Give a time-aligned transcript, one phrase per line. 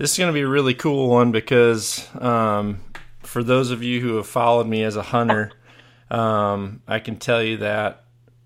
[0.00, 2.80] this is going to be a really cool one because um,
[3.18, 5.52] for those of you who have followed me as a hunter,
[6.10, 8.04] um, I can tell you that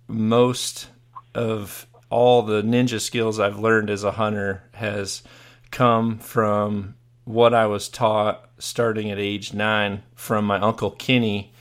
[0.09, 0.89] most
[1.33, 5.23] of all the ninja skills I've learned as a hunter has
[5.71, 11.53] come from what I was taught starting at age nine from my uncle Kenny.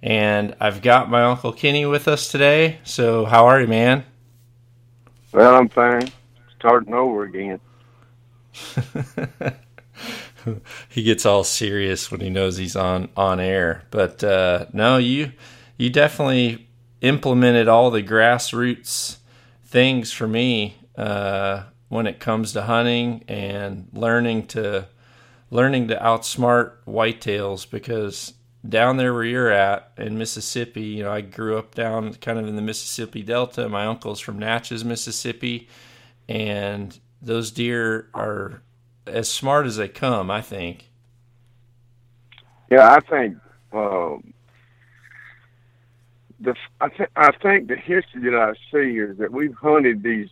[0.00, 2.78] And I've got my uncle Kenny with us today.
[2.84, 4.04] So, how are you, man?
[5.32, 6.08] Well, I'm fine.
[6.56, 7.58] Starting over again.
[10.88, 13.84] he gets all serious when he knows he's on on air.
[13.90, 15.32] But uh, no, you
[15.76, 16.68] you definitely
[17.00, 19.18] implemented all the grassroots
[19.64, 24.86] things for me uh, when it comes to hunting and learning to
[25.50, 28.34] learning to outsmart whitetails because
[28.68, 32.46] down there where you're at in Mississippi, you know, I grew up down kind of
[32.46, 33.68] in the Mississippi Delta.
[33.68, 35.68] My uncle's from Natchez, Mississippi,
[36.28, 38.62] and those deer are
[39.06, 40.30] as smart as they come.
[40.30, 40.90] I think.
[42.70, 43.36] Yeah, I think
[43.72, 44.32] um,
[46.40, 50.28] the I think I think the history that I see is that we've hunted these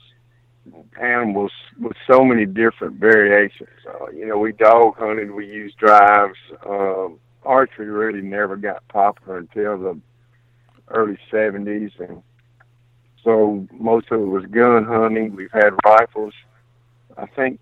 [1.01, 3.69] animals with so many different variations.
[3.87, 6.39] Uh, you know, we dog hunted, we used drives.
[6.67, 10.01] Um, archery really never got popular until the
[10.89, 12.23] early '70s, and
[13.23, 15.35] so most of it was gun hunting.
[15.35, 16.35] We've had rifles.
[17.19, 17.61] I think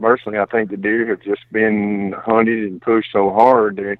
[0.00, 3.98] personally, I think the deer have just been hunted and pushed so hard that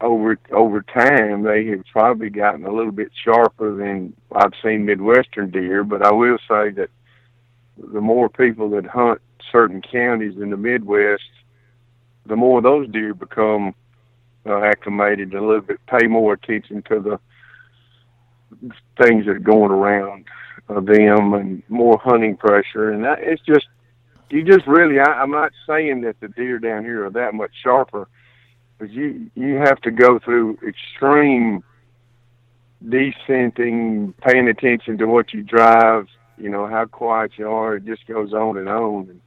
[0.00, 5.50] over over time they have probably gotten a little bit sharper than I've seen Midwestern
[5.50, 5.82] deer.
[5.82, 6.90] But I will say that
[7.78, 9.20] the more people that hunt
[9.50, 11.22] certain counties in the Midwest,
[12.26, 13.74] the more those deer become
[14.46, 17.20] uh, acclimated a little bit, pay more attention to the
[19.02, 20.26] things that are going around
[20.68, 22.92] uh, them and more hunting pressure.
[22.92, 23.66] And that, it's just
[24.30, 27.50] you just really I, I'm not saying that the deer down here are that much
[27.62, 28.08] sharper,
[28.78, 31.62] but you you have to go through extreme
[32.84, 38.06] descenting, paying attention to what you drive, you know, how quiet you are, it just
[38.06, 39.08] goes on and on.
[39.10, 39.20] And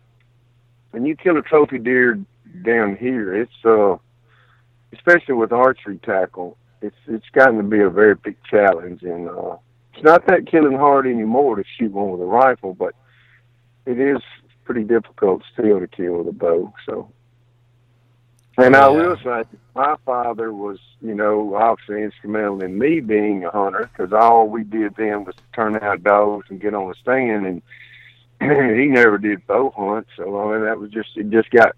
[0.91, 2.19] when you kill a trophy deer
[2.63, 3.97] down here, it's uh
[4.93, 9.57] especially with archery tackle, it's it's gotten to be a very big challenge and uh
[9.95, 12.93] it's not that killing hard anymore to shoot one with a rifle, but
[13.85, 14.21] it is
[14.65, 16.73] pretty difficult still to kill with a bow.
[16.85, 17.09] So,
[18.57, 18.85] and yeah.
[18.85, 23.89] I will say, my father was, you know, obviously instrumental in me being a hunter
[23.93, 27.61] because all we did then was turn out dogs and get on the stand, and
[28.77, 30.07] he never did bow hunt.
[30.17, 31.29] So I mean, that was just it.
[31.29, 31.73] Just got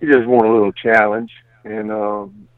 [0.00, 1.30] he just wanted a little challenge,
[1.62, 2.48] and um,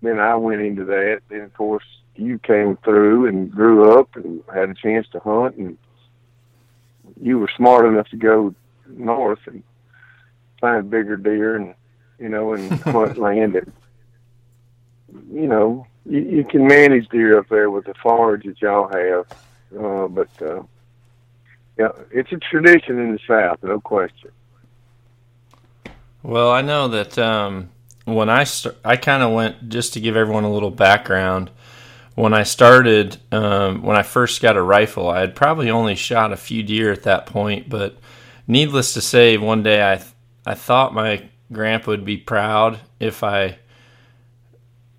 [0.00, 1.20] then I went into that.
[1.28, 1.84] Then of course
[2.20, 5.78] you came through and grew up and had a chance to hunt and
[7.20, 8.54] you were smart enough to go
[8.86, 9.62] north and
[10.60, 11.74] find bigger deer and
[12.18, 13.72] you know and hunt land and
[15.32, 19.26] you know you, you can manage deer up there with the forage that y'all have.
[19.78, 20.62] Uh, but uh,
[21.78, 24.30] yeah it's a tradition in the south no question.
[26.22, 27.70] Well i know that um,
[28.04, 31.50] when i st- i kind of went just to give everyone a little background
[32.14, 36.32] when I started, um, when I first got a rifle, I had probably only shot
[36.32, 37.68] a few deer at that point.
[37.68, 37.96] But
[38.46, 40.08] needless to say, one day I th-
[40.46, 43.58] I thought my grandpa would be proud if I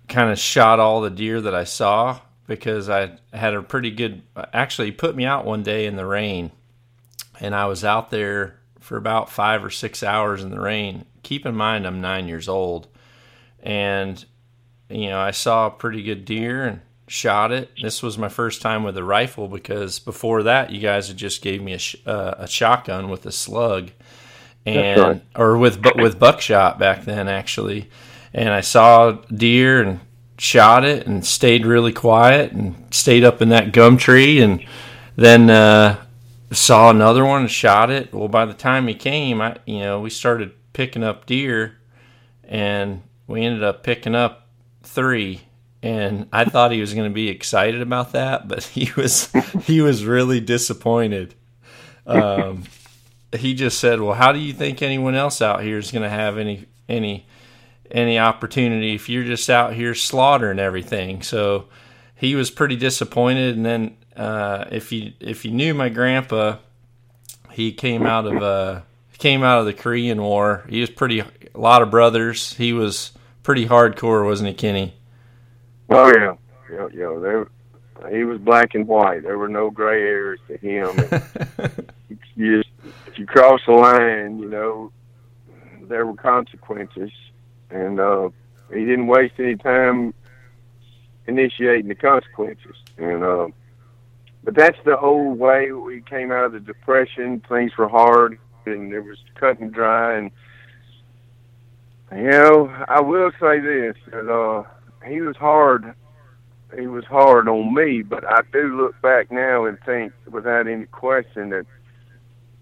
[0.08, 4.22] kind of shot all the deer that I saw because I had a pretty good.
[4.52, 6.50] Actually, he put me out one day in the rain,
[7.40, 11.04] and I was out there for about five or six hours in the rain.
[11.22, 12.88] Keep in mind, I'm nine years old,
[13.62, 14.24] and
[14.88, 16.80] you know I saw a pretty good deer and
[17.12, 17.70] shot it.
[17.80, 21.42] This was my first time with a rifle because before that, you guys had just
[21.42, 23.90] gave me a, sh- uh, a shotgun with a slug,
[24.64, 25.22] and right.
[25.36, 27.90] or with with buckshot back then actually.
[28.32, 30.00] And I saw deer and
[30.38, 34.64] shot it and stayed really quiet and stayed up in that gum tree and
[35.14, 36.02] then uh,
[36.50, 38.14] saw another one and shot it.
[38.14, 41.76] Well, by the time he came, I you know we started picking up deer,
[42.42, 44.48] and we ended up picking up
[44.82, 45.42] three
[45.82, 49.32] and I thought he was going to be excited about that, but he was
[49.64, 51.34] he was really disappointed.
[52.06, 52.64] Um,
[53.36, 56.10] he just said, "Well, how do you think anyone else out here is going to
[56.10, 57.26] have any any
[57.92, 61.22] any opportunity if you're just out here slaughtering everything.
[61.22, 61.68] So
[62.14, 63.56] he was pretty disappointed.
[63.56, 66.56] And then uh, if you if you knew my grandpa,
[67.52, 68.80] he came out of uh,
[69.18, 70.64] came out of the Korean War.
[70.68, 72.54] He was pretty a lot of brothers.
[72.54, 73.12] He was
[73.42, 74.94] pretty hardcore, wasn't he, Kenny?
[75.94, 76.34] Oh yeah,
[76.70, 77.18] yeah, yeah.
[77.20, 77.48] There,
[78.10, 79.22] he was black and white.
[79.22, 80.96] There were no gray areas to him.
[82.34, 82.70] you just,
[83.06, 84.92] if you cross the line, you know,
[85.82, 87.10] there were consequences,
[87.70, 88.30] and uh,
[88.72, 90.14] he didn't waste any time
[91.26, 92.76] initiating the consequences.
[92.96, 93.48] And uh,
[94.44, 95.72] but that's the old way.
[95.72, 97.42] We came out of the depression.
[97.48, 100.16] Things were hard, and it was cut and dry.
[100.16, 100.30] And
[102.12, 104.64] you know, I will say this: that uh,
[105.06, 105.94] he was hard.
[106.78, 110.86] He was hard on me, but I do look back now and think, without any
[110.86, 111.66] question, that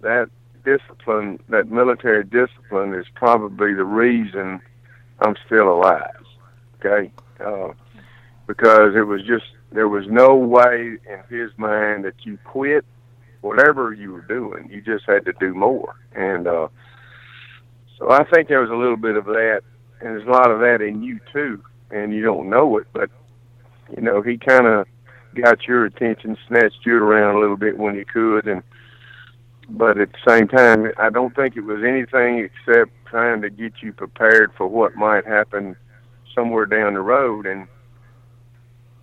[0.00, 0.30] that
[0.64, 4.60] discipline, that military discipline, is probably the reason
[5.20, 6.24] I'm still alive.
[6.78, 7.12] Okay,
[7.44, 7.68] uh,
[8.46, 12.84] because it was just there was no way in his mind that you quit
[13.42, 14.68] whatever you were doing.
[14.70, 16.68] You just had to do more, and uh,
[17.98, 19.60] so I think there was a little bit of that,
[20.00, 23.10] and there's a lot of that in you too, and you don't know it, but
[23.96, 24.86] you know he kind of
[25.34, 28.62] got your attention, snatched you around a little bit when he could, and
[29.70, 33.74] but at the same time, I don't think it was anything except trying to get
[33.80, 35.76] you prepared for what might happen
[36.34, 37.46] somewhere down the road.
[37.46, 37.68] And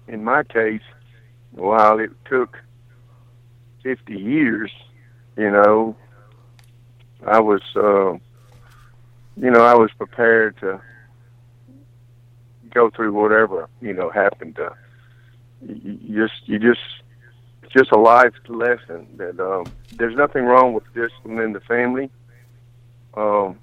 [0.07, 0.81] in my case,
[1.51, 2.57] while it took
[3.83, 4.71] 50 years,
[5.37, 5.95] you know,
[7.25, 8.13] I was, uh,
[9.37, 10.81] you know, I was prepared to
[12.77, 14.71] go through whatever, you know, happened to
[15.61, 16.79] you just, you just,
[17.63, 19.65] it's just a life lesson that um,
[19.97, 22.09] there's nothing wrong with discipline in the family,
[23.15, 23.57] um,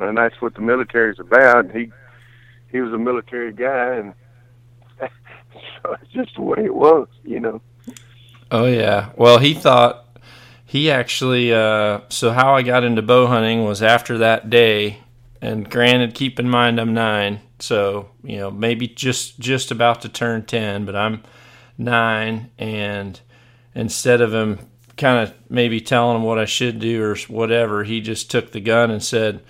[0.00, 1.70] and that's what the military is about.
[1.70, 1.90] He
[2.70, 4.14] he was a military guy, and
[5.82, 7.60] so it's just the way it was, you know.
[8.50, 9.10] Oh yeah.
[9.16, 10.18] Well, he thought
[10.64, 11.52] he actually.
[11.52, 15.00] Uh, so how I got into bow hunting was after that day,
[15.40, 20.08] and granted, keep in mind I'm nine, so you know maybe just just about to
[20.08, 21.22] turn ten, but I'm
[21.76, 23.20] nine and
[23.74, 24.58] instead of him
[24.96, 28.60] kind of maybe telling him what I should do or whatever, he just took the
[28.60, 29.42] gun and said,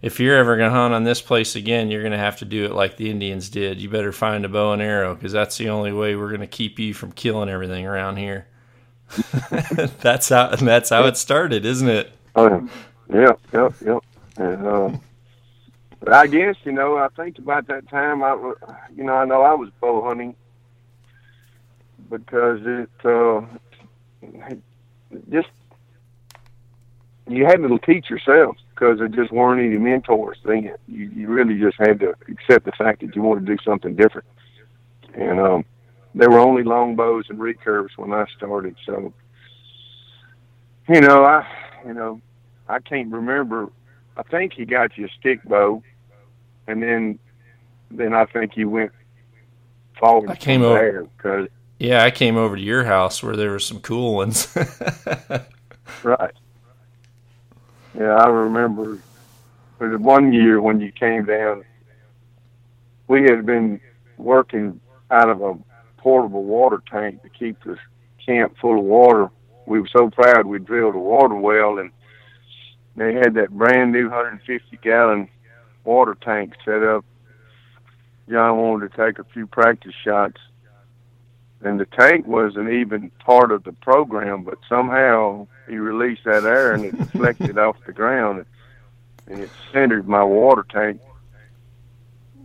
[0.00, 2.44] if you're ever going to hunt on this place again, you're going to have to
[2.44, 3.80] do it like the Indians did.
[3.80, 6.46] You better find a bow and arrow because that's the only way we're going to
[6.46, 8.46] keep you from killing everything around here.
[10.00, 12.12] that's how that's how it started, isn't it?
[12.34, 12.68] Oh,
[13.12, 13.98] yeah, yeah, yeah.
[14.38, 14.90] And, uh,
[16.02, 18.24] but I guess you know, I think about that time.
[18.24, 18.34] I,
[18.94, 20.34] you know, I know I was bow hunting
[22.10, 23.42] because it uh,
[25.30, 25.48] just
[27.28, 30.74] you had to teach yourself because there just weren't any mentors then.
[30.88, 33.94] You you really just had to accept the fact that you wanted to do something
[33.94, 34.26] different.
[35.14, 35.64] And um,
[36.16, 39.12] there were only longbows and recurves when I started, so
[40.88, 41.46] you know I
[41.86, 42.20] you know
[42.68, 43.68] I can't remember.
[44.16, 45.82] I think he got you a stick bow,
[46.66, 47.18] and then
[47.90, 48.92] then I think he went
[49.98, 50.30] forward.
[50.30, 51.48] I came over because
[51.78, 54.54] yeah, I came over to your house where there were some cool ones.
[56.02, 56.34] right.
[57.98, 58.98] Yeah, I remember.
[59.78, 61.64] Was one year when you came down.
[63.08, 63.80] We had been
[64.16, 65.58] working out of a
[65.96, 67.76] portable water tank to keep the
[68.24, 69.30] camp full of water.
[69.66, 71.90] We were so proud we drilled a water well, and
[72.94, 75.28] they had that brand new 150 gallon
[75.84, 77.04] water tank set up.
[78.28, 80.38] John wanted to take a few practice shots
[81.64, 86.72] and the tank wasn't even part of the program, but somehow he released that air
[86.72, 88.44] and it deflected off the ground
[89.28, 91.00] and it centered my water tank.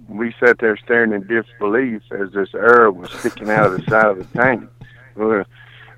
[0.07, 4.05] We sat there staring in disbelief as this air was sticking out of the side
[4.05, 4.69] of the tank.
[5.15, 5.43] Well,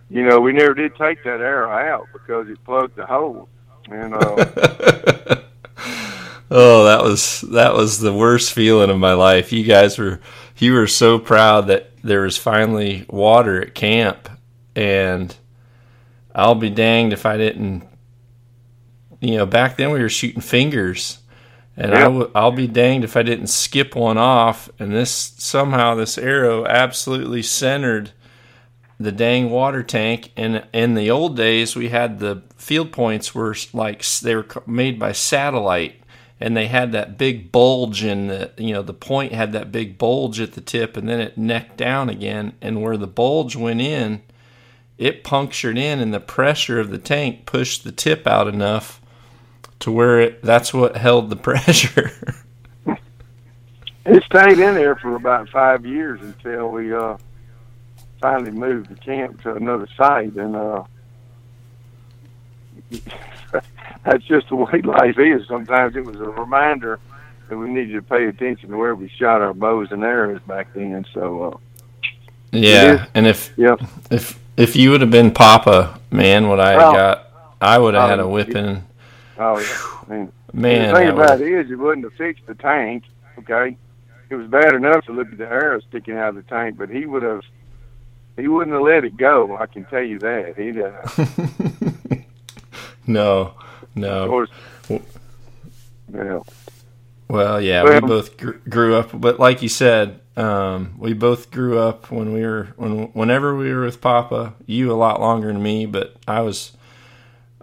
[0.09, 3.49] you know, we never did take that air out because it plugged the hole.
[3.91, 5.35] And uh,
[6.51, 9.51] oh, that was that was the worst feeling of my life.
[9.51, 10.19] You guys were
[10.57, 14.29] you were so proud that there was finally water at camp,
[14.75, 15.35] and
[16.33, 17.87] I'll be danged if I didn't.
[19.21, 21.19] You know, back then we were shooting fingers,
[21.75, 24.69] and I w- I'll be danged if I didn't skip one off.
[24.79, 28.11] And this somehow this arrow absolutely centered
[28.97, 30.31] the dang water tank.
[30.37, 34.99] And in the old days, we had the field points were like they were made
[34.99, 35.99] by satellite
[36.39, 39.97] and they had that big bulge in the you know the point had that big
[39.97, 43.81] bulge at the tip and then it necked down again and where the bulge went
[43.81, 44.21] in
[44.97, 48.99] it punctured in and the pressure of the tank pushed the tip out enough
[49.79, 52.11] to where it that's what held the pressure.
[54.05, 57.17] It stayed in there for about five years until we uh,
[58.21, 60.83] finally moved the camp to another site, and uh,
[64.09, 65.47] that's just the way life is.
[65.47, 66.99] Sometimes it was a reminder
[67.47, 70.73] that we needed to pay attention to where we shot our bows and arrows back
[70.73, 71.05] then.
[71.13, 71.57] So, uh,
[72.51, 73.75] yeah, and if yeah,
[74.09, 77.29] if if you would have been Papa, man, what I well, got,
[77.61, 78.83] I would have had a whipping.
[79.37, 80.93] Oh yeah, I mean, man.
[80.93, 83.03] The thing about it is, it wouldn't have fixed the tank.
[83.37, 83.77] Okay,
[84.29, 86.89] it was bad enough to look at the arrow sticking out of the tank, but
[86.89, 87.41] he would have.
[88.37, 89.57] He wouldn't have let it go.
[89.57, 90.55] I can tell you that.
[90.57, 90.79] He'd.
[90.79, 92.21] Uh,
[93.07, 93.53] no,
[93.95, 94.27] no.
[94.27, 94.49] Course.
[96.13, 96.39] Yeah.
[97.27, 101.51] Well, yeah, well, we both gr- grew up, but like you said, um, we both
[101.51, 104.55] grew up when we were when whenever we were with Papa.
[104.65, 106.71] You a lot longer than me, but I was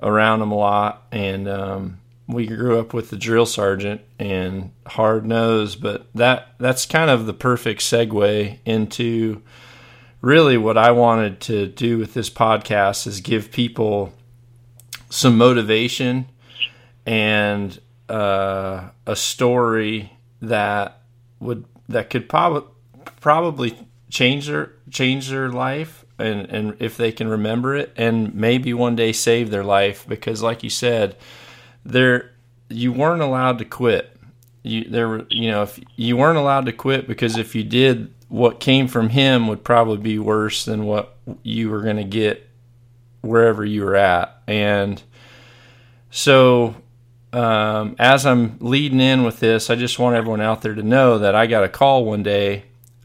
[0.03, 5.27] around him a lot, and um, we grew up with the drill sergeant and hard
[5.27, 5.75] nose.
[5.75, 9.43] But that that's kind of the perfect segue into
[10.21, 14.13] really what I wanted to do with this podcast is give people
[15.09, 16.27] some motivation
[17.05, 21.01] and uh, a story that
[21.41, 22.69] would that could probably
[23.21, 23.79] probably
[24.11, 28.97] change their change their life and and if they can remember it and maybe one
[28.97, 31.17] day save their life because like you said
[31.85, 32.33] there
[32.69, 34.13] you weren't allowed to quit.
[34.63, 38.13] You there were you know if you weren't allowed to quit because if you did
[38.29, 42.46] what came from him would probably be worse than what you were going to get
[43.27, 44.41] wherever you were at.
[44.47, 45.03] And
[46.11, 46.77] so
[47.33, 51.19] um, as I'm leading in with this, I just want everyone out there to know
[51.19, 52.65] that I got a call one day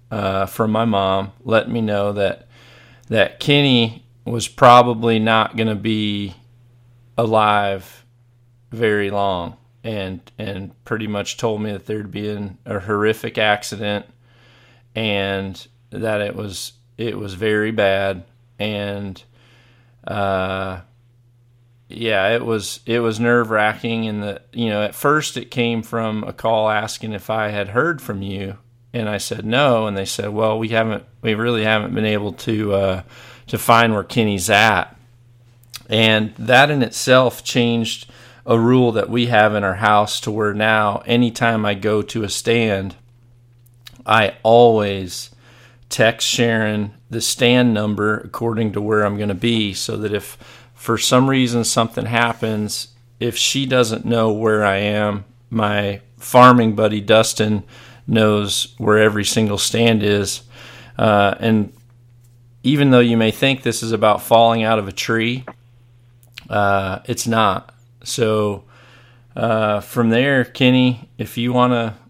[0.10, 2.48] uh, from my mom letting me know that
[3.10, 6.34] that Kenny was probably not going to be
[7.18, 8.06] alive
[8.72, 14.06] very long, and and pretty much told me that there'd been a horrific accident,
[14.96, 18.24] and that it was it was very bad,
[18.60, 19.22] and
[20.06, 20.82] uh,
[21.88, 25.84] yeah, it was it was nerve wracking, and the you know at first it came
[25.84, 28.58] from a call asking if I had heard from you,
[28.94, 32.34] and I said no, and they said, well, we haven't, we really haven't been able
[32.34, 33.04] to uh,
[33.48, 34.96] to find where Kenny's at,
[35.90, 38.10] and that in itself changed
[38.46, 42.24] a rule that we have in our house to where now anytime I go to
[42.24, 42.96] a stand,
[44.06, 45.31] I always
[45.92, 50.38] text Sharon the stand number according to where I'm going to be, so that if
[50.74, 52.88] for some reason something happens,
[53.20, 57.64] if she doesn't know where I am, my farming buddy Dustin
[58.08, 60.42] knows where every single stand is.
[60.98, 61.74] Uh, and
[62.64, 65.46] even though you may think this is about falling out of a tree,
[66.50, 67.74] uh, it's not.
[68.04, 68.64] So
[69.36, 72.01] uh, from there, Kenny, if you want to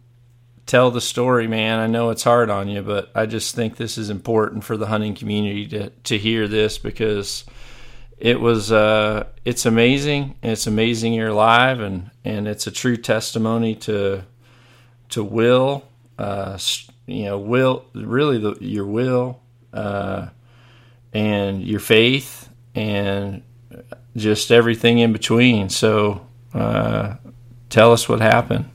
[0.72, 3.98] tell the story, man, I know it's hard on you, but I just think this
[3.98, 7.44] is important for the hunting community to, to hear this because
[8.18, 10.36] it was uh, it's amazing.
[10.42, 14.24] It's amazing you're alive, and and it's a true testimony to
[15.10, 15.84] to will.
[16.18, 16.58] Uh,
[17.06, 19.42] you know, will really the, your will
[19.74, 20.28] uh,
[21.12, 23.44] and your faith and
[24.16, 25.68] just everything in between.
[25.68, 27.16] So, uh,
[27.70, 28.70] tell us what happened.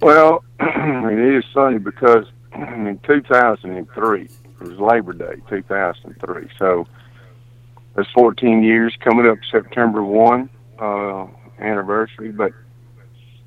[0.00, 6.48] Well, it is funny because in 2003 it was Labor Day, 2003.
[6.58, 6.86] So
[7.94, 11.26] that's 14 years coming up September 1 uh,
[11.58, 12.52] anniversary, but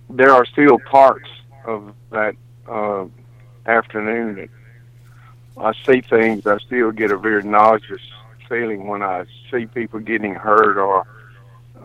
[0.09, 1.29] there are still parts
[1.65, 2.35] of that
[2.67, 3.05] uh,
[3.65, 4.49] afternoon that
[5.57, 6.45] I see things.
[6.45, 8.01] I still get a very nauseous
[8.49, 11.05] feeling when I see people getting hurt, or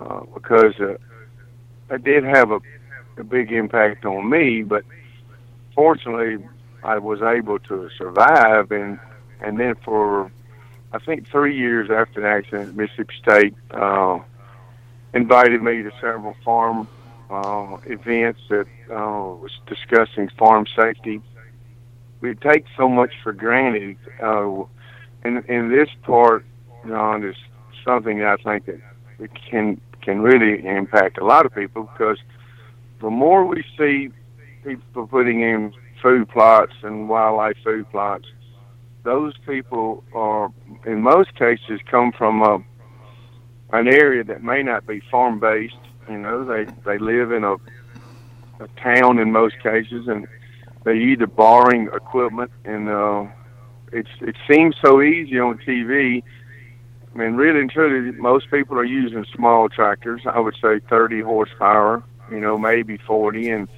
[0.01, 0.97] uh, because uh,
[1.91, 2.61] it did have a,
[3.17, 4.63] a big impact on me.
[4.63, 4.85] But
[5.75, 6.45] fortunately,
[6.83, 8.99] I was able to survive, and
[9.41, 10.31] and then for
[10.93, 14.19] I think three years after the accident, Mississippi State uh,
[15.13, 16.89] invited me to several farm
[17.31, 21.21] uh, events that uh, was discussing farm safety.
[22.21, 24.63] We take so much for granted, uh,
[25.23, 26.45] and in this part,
[26.87, 27.37] John, is
[27.85, 28.81] something I think that
[29.51, 32.19] can can really impact a lot of people because
[33.01, 34.11] the more we see
[34.65, 35.73] people putting in
[36.03, 38.27] food plots and wildlife food plots,
[39.03, 40.53] those people are,
[40.85, 42.59] in most cases, come from a,
[43.73, 45.75] an area that may not be farm based.
[46.09, 50.27] You know, they they live in a, a town in most cases, and
[50.85, 53.27] they're either borrowing equipment, and uh,
[53.93, 56.23] it's it seems so easy on TV.
[57.15, 60.23] I mean, really and truly, most people are using small tractors.
[60.27, 63.69] I would say 30 horsepower, you know, maybe 40, and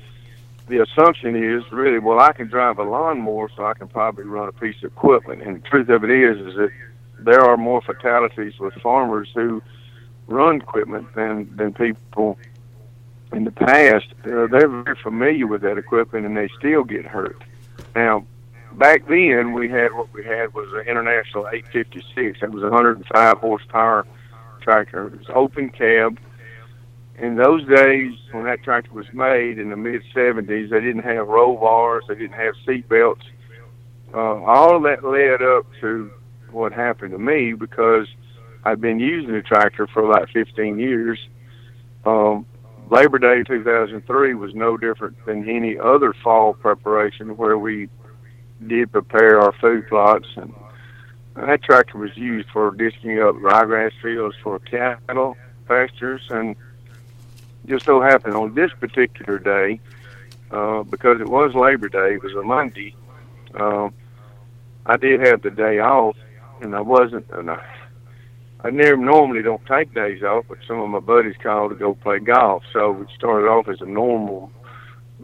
[0.68, 4.48] the assumption is really, well, I can drive a lawnmower, so I can probably run
[4.48, 5.42] a piece of equipment.
[5.42, 6.70] And the truth of it is, is that
[7.20, 9.62] there are more fatalities with farmers who
[10.26, 12.38] run equipment than than people
[13.32, 14.06] in the past.
[14.24, 17.42] Uh, they're very familiar with that equipment, and they still get hurt.
[17.96, 18.24] Now,
[18.72, 22.40] back then, we had what we had was an International 856.
[22.40, 24.06] That was a 105 horsepower
[24.60, 25.08] tractor.
[25.08, 26.18] It was open cab
[27.20, 31.26] in those days when that tractor was made in the mid 70s, they didn't have
[31.28, 33.24] roll bars, they didn't have seat belts.
[34.14, 36.10] Uh, all of that led up to
[36.50, 38.06] what happened to me because
[38.64, 41.18] I've been using the tractor for about 15 years.
[42.06, 42.46] Um,
[42.90, 47.88] Labor Day 2003 was no different than any other fall preparation where we
[48.66, 50.52] did prepare our food plots and
[51.34, 55.36] that tractor was used for disking up ryegrass fields for cattle
[55.68, 56.56] pastures and
[57.68, 59.80] just so happened on this particular day,
[60.50, 62.94] uh, because it was Labor Day, it was a Monday.
[63.54, 63.90] Uh,
[64.86, 66.16] I did have the day off,
[66.60, 67.26] and I wasn't.
[67.30, 67.64] And I,
[68.60, 71.94] I never normally don't take days off, but some of my buddies called to go
[71.94, 74.50] play golf, so we started off as a normal,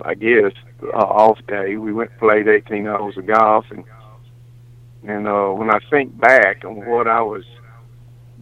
[0.02, 1.76] I guess, uh, off day.
[1.76, 3.84] We went and played 18 holes of golf, and
[5.06, 7.44] and uh, when I think back on what I was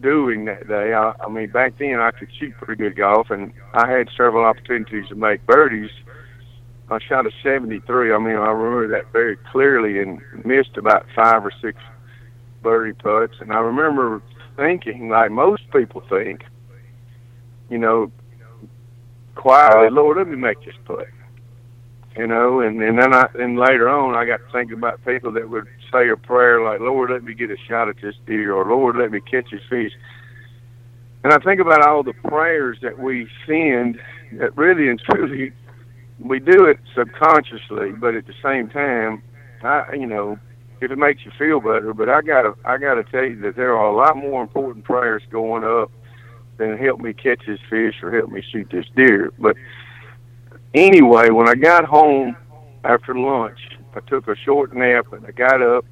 [0.03, 0.93] doing that day.
[0.93, 4.45] I, I mean, back then I could shoot pretty good golf, and I had several
[4.45, 5.89] opportunities to make birdies.
[6.91, 8.13] I shot a 73.
[8.13, 11.79] I mean, I remember that very clearly, and missed about five or six
[12.61, 13.35] birdie putts.
[13.39, 14.21] And I remember
[14.57, 16.43] thinking, like most people think,
[17.69, 18.11] you know,
[19.33, 21.07] quietly, Lord, let me make this putt
[22.17, 25.31] you know, and and then I and later on I got to thinking about people
[25.33, 28.53] that would say a prayer like, Lord, let me get a shot at this deer,
[28.53, 29.93] or Lord, let me catch this fish.
[31.23, 33.99] And I think about all the prayers that we send
[34.33, 35.53] that really and truly
[36.19, 39.21] we do it subconsciously, but at the same time,
[39.63, 40.37] I you know,
[40.81, 43.77] if it makes you feel better, but I gotta I gotta tell you that there
[43.77, 45.91] are a lot more important prayers going up
[46.57, 49.31] than help me catch this fish or help me shoot this deer.
[49.39, 49.55] But
[50.73, 52.35] anyway, when I got home
[52.83, 53.59] after lunch,
[53.95, 55.85] I took a short nap and I got up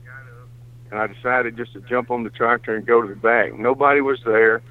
[0.90, 3.58] and I decided just to jump on the tractor and go to the back.
[3.58, 4.62] Nobody was there.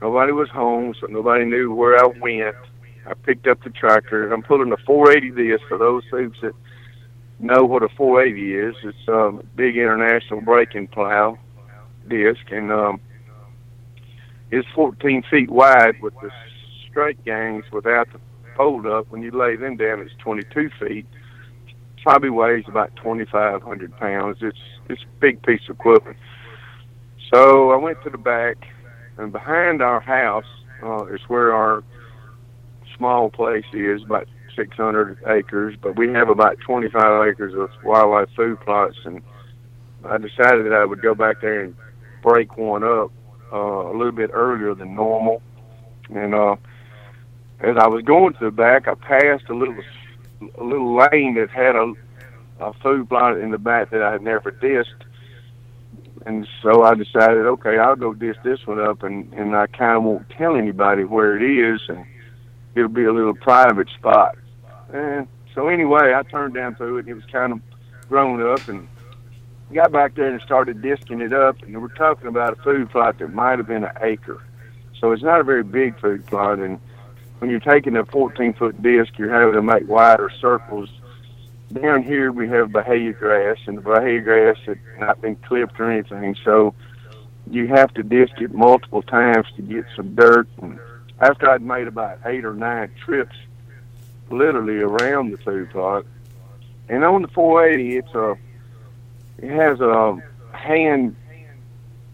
[0.00, 2.56] Nobody was home, so nobody knew where I went.
[3.06, 6.54] I picked up the tractor and I'm pulling a 480 disc for those folks that
[7.38, 8.74] know what a 480 is.
[8.82, 11.38] It's um, a big international breaking plow
[12.08, 13.00] disc and um,
[14.50, 16.30] it's 14 feet wide with the
[16.88, 18.20] straight gangs without the
[18.56, 21.06] fold up, when you lay them down, it's 22 feet.
[22.02, 24.38] Probably weighs about 2,500 pounds.
[24.40, 26.16] It's it's a big piece of equipment.
[27.32, 28.56] So I went to the back,
[29.16, 30.44] and behind our house
[30.82, 31.84] uh, is where our
[32.96, 35.76] small place is, about 600 acres.
[35.80, 39.22] But we have about 25 acres of wildlife food plots, and
[40.04, 41.76] I decided that I would go back there and
[42.22, 43.12] break one up
[43.52, 45.40] uh, a little bit earlier than normal.
[46.10, 46.56] And uh,
[47.60, 49.74] as I was going to the back, I passed a little
[50.58, 51.92] a little lane that had a,
[52.60, 55.04] a food plot in the back that I had never disked.
[56.24, 59.96] And so I decided, okay, I'll go disc this one up, and and I kind
[59.96, 62.04] of won't tell anybody where it is, and
[62.76, 64.36] it'll be a little private spot.
[64.92, 67.60] And so anyway, I turned down through it, and it was kind of
[68.08, 68.86] grown up, and
[69.72, 73.18] got back there and started disking it up, and we're talking about a food plot
[73.18, 74.42] that might have been an acre.
[75.00, 76.78] So it's not a very big food plot, and
[77.42, 80.88] when you're taking a 14 foot disc, you're having to make wider circles.
[81.72, 85.90] Down here we have Bahia grass, and the Bahia grass had not been clipped or
[85.90, 86.72] anything, so
[87.50, 90.46] you have to disc it multiple times to get some dirt.
[90.60, 90.78] And
[91.18, 93.34] after I'd made about eight or nine trips,
[94.30, 96.06] literally around the food plot,
[96.88, 98.38] and on the 480, it's a
[99.38, 100.16] it has a
[100.52, 101.16] hand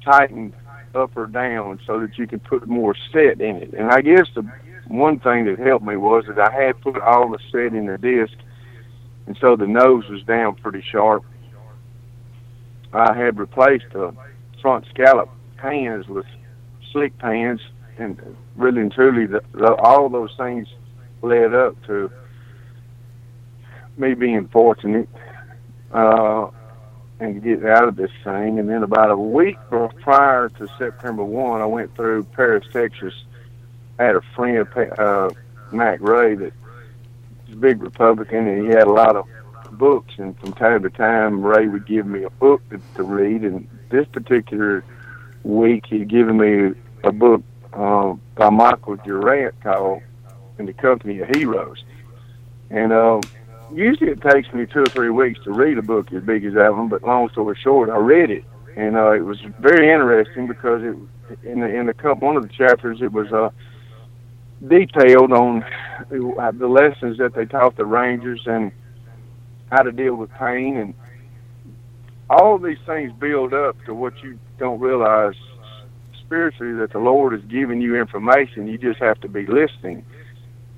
[0.03, 0.55] tightened
[0.95, 3.75] up or down so that you can put more set in it.
[3.75, 4.51] And I guess the
[4.89, 7.99] one thing that helped me was that I had put all the set in the
[7.99, 8.35] disc,
[9.27, 11.25] and so the nose was down pretty sharp.
[12.93, 14.15] I had replaced the
[14.63, 16.25] front scallop pans with
[16.93, 17.61] slick pans,
[17.99, 18.19] and
[18.57, 20.67] really and truly, the, the, all those things
[21.23, 22.11] led up to
[23.99, 25.09] me being fortunate
[25.93, 26.49] uh,
[27.21, 28.59] and get out of this thing.
[28.59, 29.59] And then about a week
[30.01, 33.15] prior to September 1, I went through Paris, Texas,
[33.99, 34.67] I had a friend,
[34.99, 35.31] uh,
[35.73, 36.53] Mac Ray, that
[37.47, 39.27] was a big Republican, and he had a lot of
[39.73, 40.15] books.
[40.19, 43.43] And from time to time, Ray would give me a book to, read.
[43.43, 44.85] And this particular
[45.43, 50.03] week, he'd given me a book uh, by Michael Durant called
[50.59, 51.83] "In the Company of Heroes."
[52.71, 53.21] And uh,
[53.73, 56.55] usually it takes me two or three weeks to read a book as big as
[56.55, 56.89] that one.
[56.89, 58.45] But long story short, I read it,
[58.77, 60.97] and uh, it was very interesting because it
[61.43, 63.51] in the in the one of the chapters it was uh
[64.67, 65.65] detailed on
[66.11, 68.73] the lessons that they taught the rangers and
[69.71, 70.95] how to deal with pain and
[72.31, 75.35] all these things build up to what you don't realize
[76.21, 78.67] spiritually that the Lord is giving you information.
[78.67, 80.05] You just have to be listening.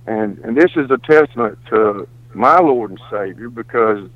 [0.06, 4.08] And and this is a testament to my Lord and Savior because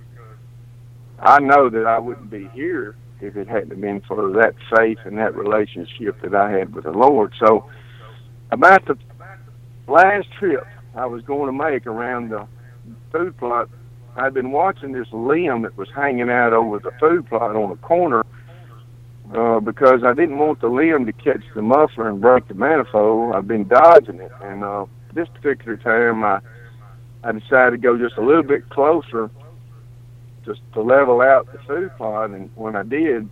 [1.19, 5.19] I know that I wouldn't be here if it hadn't been for that faith and
[5.19, 7.33] that relationship that I had with the Lord.
[7.39, 7.69] So
[8.51, 8.97] about the
[9.87, 12.47] last trip I was going to make around the
[13.13, 13.69] food plot,
[14.17, 17.77] I'd been watching this limb that was hanging out over the food plot on the
[17.77, 18.25] corner
[19.35, 23.35] uh, because I didn't want the limb to catch the muffler and break the manifold.
[23.35, 26.41] I've been dodging it, and uh, this particular time I
[27.25, 29.31] I decided to go just a little bit closer,
[30.45, 32.31] just to level out the food plot.
[32.31, 33.31] And when I did,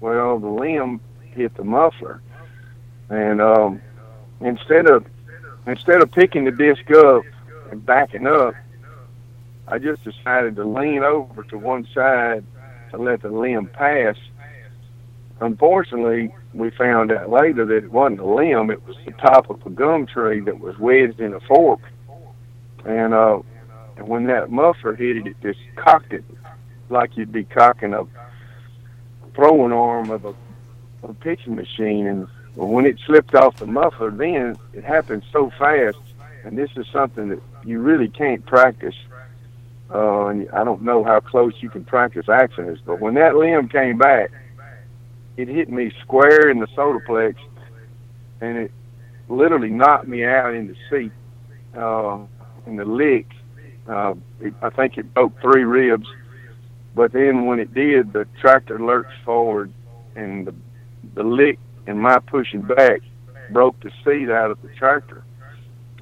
[0.00, 1.00] well, the limb
[1.34, 2.22] hit the muffler,
[3.10, 3.82] and um,
[4.40, 5.04] instead of
[5.70, 7.22] instead of picking the disc up
[7.70, 8.54] and backing up,
[9.66, 12.44] I just decided to lean over to one side
[12.90, 14.16] to let the limb pass.
[15.40, 19.64] Unfortunately, we found out later that it wasn't a limb; it was the top of
[19.64, 21.80] a gum tree that was wedged in a fork.
[22.84, 23.40] And uh,
[24.00, 26.24] when that muffler hit it, it just cocked it
[26.88, 28.04] like you'd be cocking a
[29.34, 30.34] throwing arm of a,
[31.02, 32.06] a pitching machine.
[32.06, 32.26] And
[32.66, 35.96] when it slipped off the muffler, then it happened so fast.
[36.44, 38.94] And this is something that you really can't practice.
[39.94, 43.68] Uh, and I don't know how close you can practice accidents, but when that limb
[43.68, 44.30] came back,
[45.36, 47.36] it hit me square in the solar plex,
[48.40, 48.72] and it
[49.28, 51.12] literally knocked me out in the seat.
[51.76, 52.18] Uh,
[52.66, 53.26] in the lick,
[53.88, 56.08] uh, it, I think it broke three ribs.
[56.94, 59.72] But then when it did, the tractor lurched forward,
[60.16, 60.54] and the
[61.14, 63.00] the lick and my pushing back
[63.50, 65.24] broke the seat out of the tractor,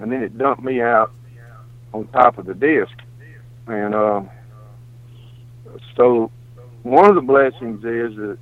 [0.01, 1.13] and then it dumped me out
[1.95, 2.93] on top of the disc.
[3.69, 4.23] And uh,
[5.97, 6.33] so,
[6.83, 8.39] one of the blessings is that,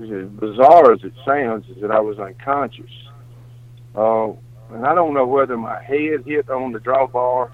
[0.00, 2.90] is as bizarre as it sounds, is that I was unconscious.
[3.94, 4.32] Uh,
[4.72, 7.52] and I don't know whether my head hit on the drawbar.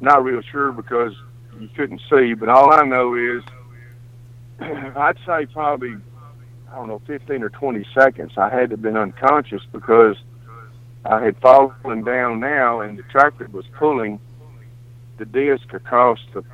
[0.00, 1.12] Not real sure because
[1.58, 3.42] you couldn't see, but all I know is
[4.60, 5.96] I'd say probably
[6.70, 8.32] I don't know 15 or 20 seconds.
[8.36, 10.16] I had to have been unconscious because
[11.04, 14.20] I had fallen down now, and the tractor was pulling
[15.16, 16.44] the disc across the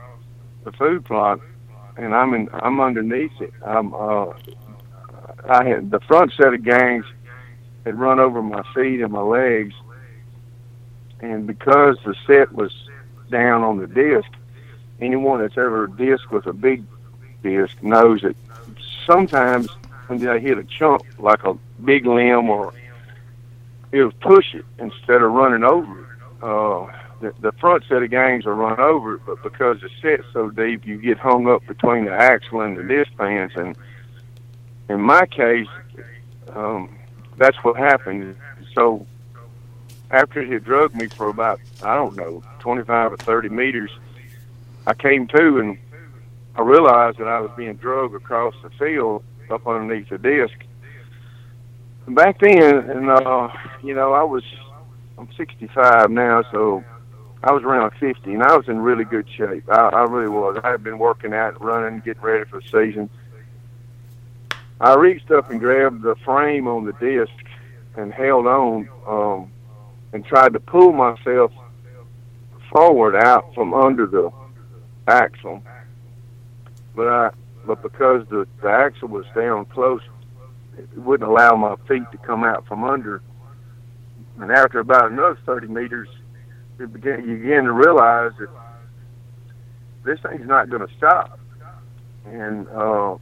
[0.64, 1.40] the food plot,
[1.96, 3.53] and I'm in I'm underneath it.
[3.64, 4.33] I'm uh,
[5.48, 7.05] I had the front set of gangs
[7.85, 9.74] had run over my feet and my legs,
[11.20, 12.72] and because the set was
[13.31, 14.29] down on the disc,
[15.00, 16.85] anyone that's ever disc with a big
[17.42, 18.37] disc knows that
[19.07, 19.68] sometimes
[20.08, 22.72] when they hit a chunk like a big limb or
[23.92, 26.06] it'll push it instead of running over it.
[26.42, 26.86] Uh,
[27.20, 30.50] the, the front set of gangs will run over it, but because the set's so
[30.50, 33.52] deep, you get hung up between the axle and the disc pans.
[33.54, 33.76] And
[34.88, 35.68] in my case,
[36.50, 36.98] um,
[37.38, 38.36] that's what happened.
[38.74, 39.06] So
[40.10, 43.90] after he had drugged me for about I don't know 25 or 30 meters,
[44.86, 45.78] I came to and
[46.56, 50.54] I realized that I was being drugged across the field up underneath the disc.
[52.09, 53.48] Back then, and uh,
[53.83, 54.42] you know, I was
[55.16, 56.85] I'm 65 now, so
[57.42, 59.64] I was around 50, and I was in really good shape.
[59.70, 60.61] I, I really was.
[60.62, 63.09] I had been working out, running, getting ready for the season.
[64.80, 67.33] I reached up and grabbed the frame on the disc
[67.96, 68.88] and held on.
[69.07, 69.50] Um,
[70.14, 71.52] and tried to pull myself
[72.70, 74.30] forward out from under the
[75.09, 75.62] axle.
[76.94, 77.30] But I,
[77.66, 80.03] but because the, the axle was down close,
[80.79, 83.22] it wouldn't allow my feet to come out from under.
[84.40, 86.09] And after about another 30 meters,
[86.79, 88.48] it began, you begin to realize that
[90.05, 91.38] this thing's not going to stop.
[92.27, 93.16] And uh,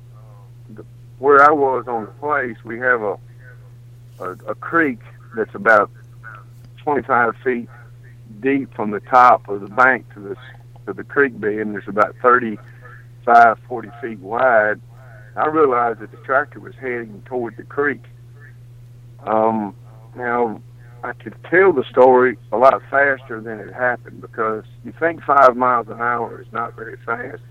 [0.70, 0.84] the,
[1.18, 3.18] where I was on the place, we have a,
[4.20, 5.00] a a creek
[5.36, 5.90] that's about
[6.78, 7.68] 25 feet
[8.40, 10.36] deep from the top of the bank to the
[10.86, 12.16] to the creek bed, and there's about
[13.24, 14.80] 35, 40 feet wide.
[15.36, 18.02] I realized that the tractor was heading toward the creek.
[19.20, 19.74] Um,
[20.16, 20.60] now,
[21.04, 25.56] I could tell the story a lot faster than it happened because you think five
[25.56, 27.42] miles an hour is not very fast,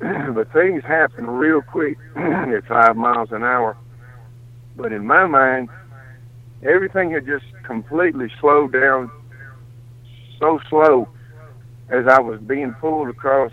[0.34, 3.76] but things happen real quick at five miles an hour.
[4.76, 5.68] But in my mind,
[6.62, 9.10] everything had just completely slowed down
[10.38, 11.08] so slow
[11.88, 13.52] as I was being pulled across,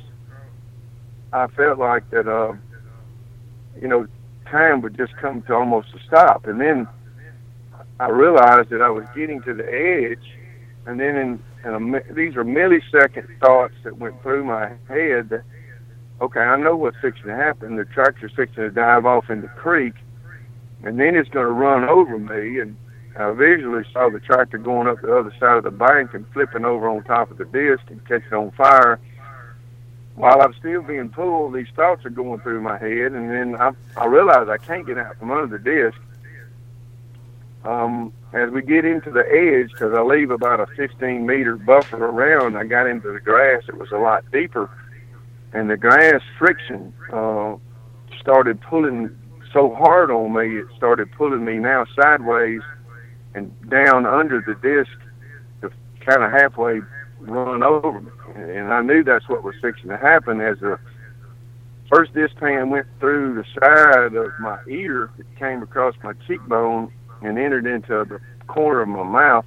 [1.34, 2.54] I felt like that, uh,
[3.82, 4.08] you know,
[4.50, 6.46] time would just come to almost a stop.
[6.46, 6.88] And then
[8.00, 10.24] I realized that I was getting to the edge,
[10.86, 15.44] and then in, in a, these are millisecond thoughts that went through my head that,
[16.22, 17.78] okay, I know what's fixing to happen.
[17.78, 19.96] The tractor's fixing to dive off in the creek,
[20.84, 22.60] and then it's going to run over me.
[22.60, 22.78] And
[23.18, 26.66] I visually saw the tractor going up the other side of the bank and flipping
[26.66, 29.00] over on top of the disc and catching on fire.
[30.16, 33.72] While I'm still being pulled, these thoughts are going through my head, and then I,
[33.98, 36.00] I realize I can't get out from under the disc.
[37.64, 41.98] Um, as we get into the edge, because I leave about a 15 meter buffer
[41.98, 43.64] around, I got into the grass.
[43.68, 44.70] It was a lot deeper,
[45.54, 47.56] and the grass friction uh,
[48.20, 49.18] started pulling
[49.52, 50.60] so hard on me.
[50.60, 52.62] It started pulling me now sideways
[53.34, 54.92] and down under the disc
[56.06, 56.82] kind of halfway
[57.28, 58.12] run over me.
[58.36, 60.80] And I knew that's what was fixing to happen as the
[61.90, 65.10] first disc pan went through the side of my ear.
[65.18, 69.46] It came across my cheekbone and entered into the corner of my mouth.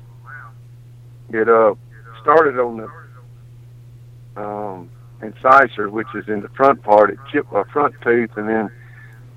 [1.31, 1.75] It uh
[2.23, 4.91] started on the um,
[5.23, 7.11] incisor, which is in the front part.
[7.11, 8.71] It chipped my front tooth, and then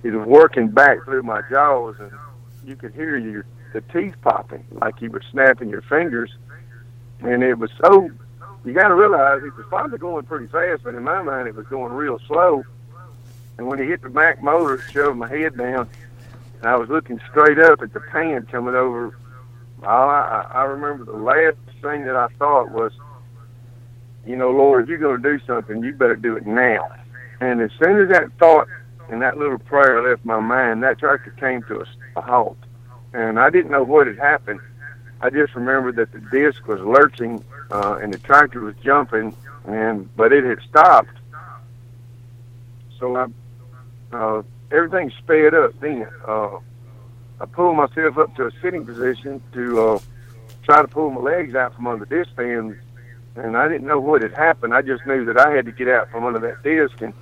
[0.04, 2.12] it was working back through my jaws, and
[2.66, 6.32] you could hear your the teeth popping like you were snapping your fingers.
[7.22, 8.10] And it was so
[8.66, 11.56] you got to realize it was probably going pretty fast, but in my mind it
[11.56, 12.64] was going real slow.
[13.58, 15.90] And when he hit the back motor, it shoved my head down,
[16.60, 19.18] and I was looking straight up at the pan coming over.
[19.84, 22.92] All I, I remember the last thing that I thought was,
[24.26, 26.90] you know, Lord, if you're going to do something, you better do it now.
[27.42, 28.68] And as soon as that thought
[29.10, 31.86] and that little prayer left my mind, that tractor came to a,
[32.18, 32.58] a halt.
[33.14, 34.60] And I didn't know what had happened.
[35.22, 40.16] I just remembered that the disc was lurching uh, and the tractor was jumping, and
[40.16, 41.18] but it had stopped.
[43.00, 43.28] So I,
[44.16, 45.80] uh, everything sped up.
[45.80, 46.58] Then uh,
[47.40, 50.00] I pulled myself up to a sitting position to uh,
[50.64, 52.32] try to pull my legs out from under the disc
[53.36, 54.74] and I didn't know what had happened.
[54.74, 57.14] I just knew that I had to get out from under that disc and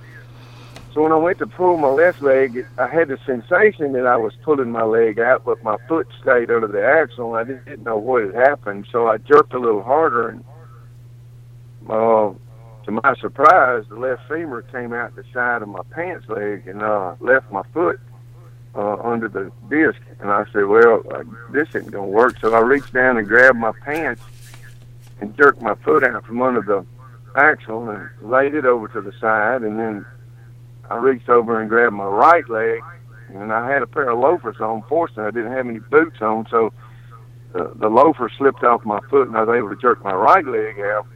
[0.98, 4.16] so when I went to pull my left leg, I had the sensation that I
[4.16, 7.36] was pulling my leg out, but my foot stayed under the axle.
[7.36, 10.44] And I didn't know what had happened, so I jerked a little harder, and
[11.88, 12.32] uh,
[12.82, 16.82] to my surprise, the left femur came out the side of my pants leg and
[16.82, 18.00] uh, left my foot
[18.74, 20.00] uh, under the disc.
[20.18, 23.56] And I said, "Well, uh, this isn't gonna work." So I reached down and grabbed
[23.56, 24.22] my pants
[25.20, 26.84] and jerked my foot out from under the
[27.36, 30.04] axle and laid it over to the side, and then
[30.90, 32.80] I reached over and grabbed my right leg,
[33.34, 34.82] and I had a pair of loafers on.
[34.88, 36.72] Fortunately, I didn't have any boots on, so
[37.52, 40.46] the, the loafer slipped off my foot, and I was able to jerk my right
[40.46, 41.06] leg out.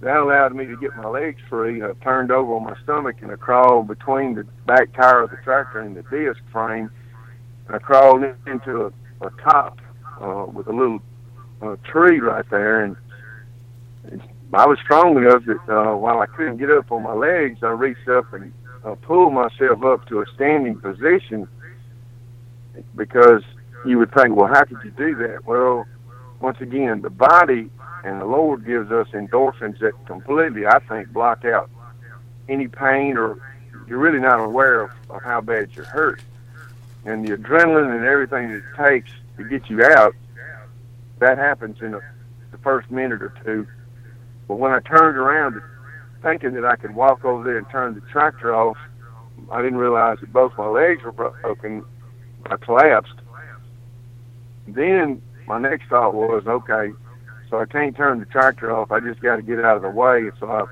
[0.00, 1.82] That allowed me to get my legs free.
[1.82, 5.38] I turned over on my stomach, and I crawled between the back tire of the
[5.38, 6.90] tractor and the disc frame.
[7.66, 9.80] And I crawled into a, a top
[10.20, 11.00] uh, with a little
[11.60, 12.96] uh, tree right there, and
[14.54, 17.68] I was strong enough that uh, while I couldn't get up on my legs, I
[17.68, 18.52] reached up and
[18.84, 21.46] uh, pulled myself up to a standing position
[22.96, 23.42] because
[23.84, 25.44] you would think, well, how could you do that?
[25.44, 25.86] Well,
[26.40, 27.70] once again, the body
[28.04, 31.68] and the Lord gives us endorphins that completely, I think, block out
[32.48, 33.38] any pain or
[33.86, 36.22] you're really not aware of, of how bad you're hurt.
[37.04, 40.14] And the adrenaline and everything that it takes to get you out,
[41.18, 42.00] that happens in a,
[42.50, 43.66] the first minute or two
[44.48, 45.60] but when I turned around,
[46.22, 48.78] thinking that I could walk over there and turn the tractor off,
[49.52, 51.84] I didn't realize that both my legs were broken.
[52.46, 53.14] I collapsed.
[54.66, 56.92] Then my next thought was, okay,
[57.48, 58.90] so I can't turn the tractor off.
[58.90, 60.30] I just got to get out of the way.
[60.40, 60.64] So I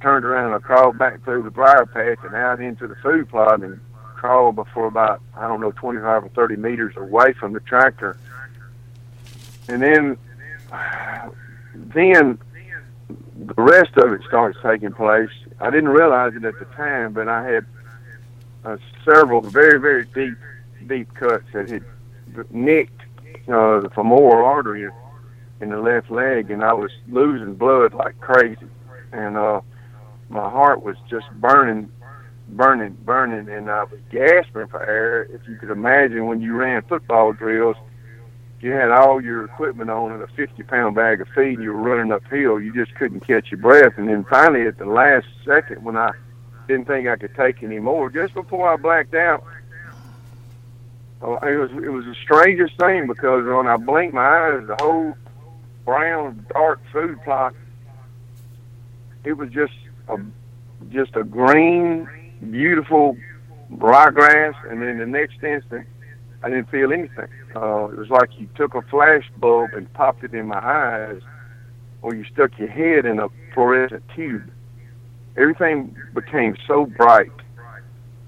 [0.00, 3.28] turned around and I crawled back through the briar patch and out into the food
[3.28, 3.80] plot and
[4.16, 8.16] crawled before about, I don't know, 25 or 30 meters away from the tractor.
[9.68, 10.16] And then,
[11.74, 12.38] then
[13.38, 15.30] the rest of it starts taking place.
[15.60, 17.66] I didn't realize it at the time, but I had
[18.64, 20.36] uh, several very, very deep,
[20.86, 21.84] deep cuts that had
[22.50, 23.00] nicked
[23.48, 24.90] uh, the femoral artery
[25.60, 28.66] in the left leg, and I was losing blood like crazy.
[29.12, 29.60] And uh,
[30.28, 31.90] my heart was just burning,
[32.48, 35.22] burning, burning, and I was gasping for air.
[35.22, 37.76] If you could imagine when you ran football drills,
[38.60, 41.72] you had all your equipment on and a 50 pound bag of feed and you
[41.72, 43.92] were running uphill, you just couldn't catch your breath.
[43.96, 46.10] And then finally, at the last second, when I
[46.66, 49.44] didn't think I could take any more, just before I blacked out,
[51.22, 54.76] oh, it was it was the strangest thing because when I blinked my eyes, the
[54.80, 55.14] whole
[55.84, 57.54] brown dark food plot
[59.24, 59.74] it was just
[60.08, 60.18] a
[60.90, 62.08] just a green,
[62.50, 63.16] beautiful
[63.70, 65.86] ryegrass, and then the next instant,
[66.42, 67.28] I didn't feel anything.
[67.60, 71.20] Uh, it was like you took a flash bulb and popped it in my eyes,
[72.02, 74.48] or you stuck your head in a fluorescent tube.
[75.36, 77.32] Everything became so bright.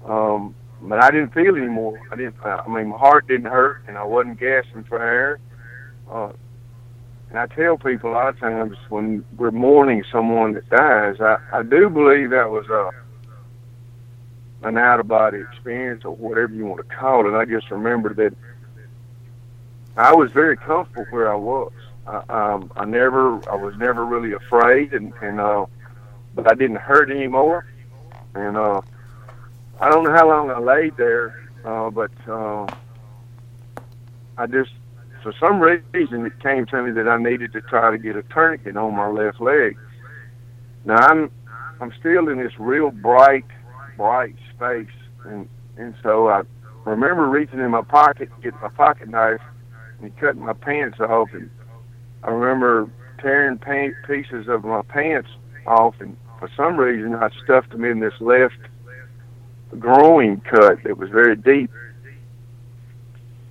[0.05, 1.97] Um, but I didn't feel anymore.
[2.11, 2.35] I didn't.
[2.43, 5.39] I mean, my heart didn't hurt, and I wasn't gasping for air.
[6.11, 6.33] Uh,
[7.29, 11.37] and I tell people a lot of times when we're mourning someone that dies, I,
[11.53, 12.89] I do believe that was a
[14.67, 17.35] an out of body experience or whatever you want to call it.
[17.35, 18.35] I just remember that
[19.97, 21.71] I was very comfortable where I was.
[22.07, 25.65] I, um, I never, I was never really afraid, and and uh,
[26.33, 27.65] but I didn't hurt anymore.
[28.33, 28.81] And uh,
[29.79, 32.67] I don't know how long I laid there, uh, but uh,
[34.37, 34.71] I just
[35.21, 38.23] for some reason it came to me that I needed to try to get a
[38.23, 39.77] tourniquet on my left leg.
[40.85, 41.29] Now I'm
[41.79, 43.45] I'm still in this real bright,
[43.97, 44.87] bright space,
[45.25, 46.43] and and so I
[46.85, 49.41] remember reaching in my pocket, getting my pocket knife,
[50.01, 51.49] and cutting my pants off, and
[52.23, 55.29] I remember tearing paint pieces of my pants
[55.65, 58.57] off, and for some reason I stuffed them in this left
[59.79, 61.71] groin cut that was very deep,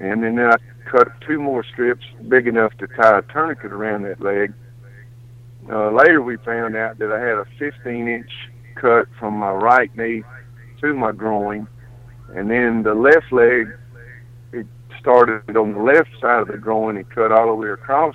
[0.00, 0.56] and then I
[0.90, 4.52] cut two more strips big enough to tie a tourniquet around that leg.
[5.70, 8.30] Uh, later, we found out that I had a 15 inch
[8.74, 10.22] cut from my right knee
[10.80, 11.68] to my groin,
[12.34, 13.68] and then the left leg,
[15.00, 18.14] started on the left side of the groin and cut all the way across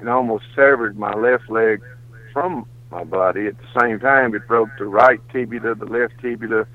[0.00, 1.82] and almost severed my left leg
[2.32, 3.46] from my body.
[3.46, 6.66] At the same time, it broke the right tibia, the left tibia,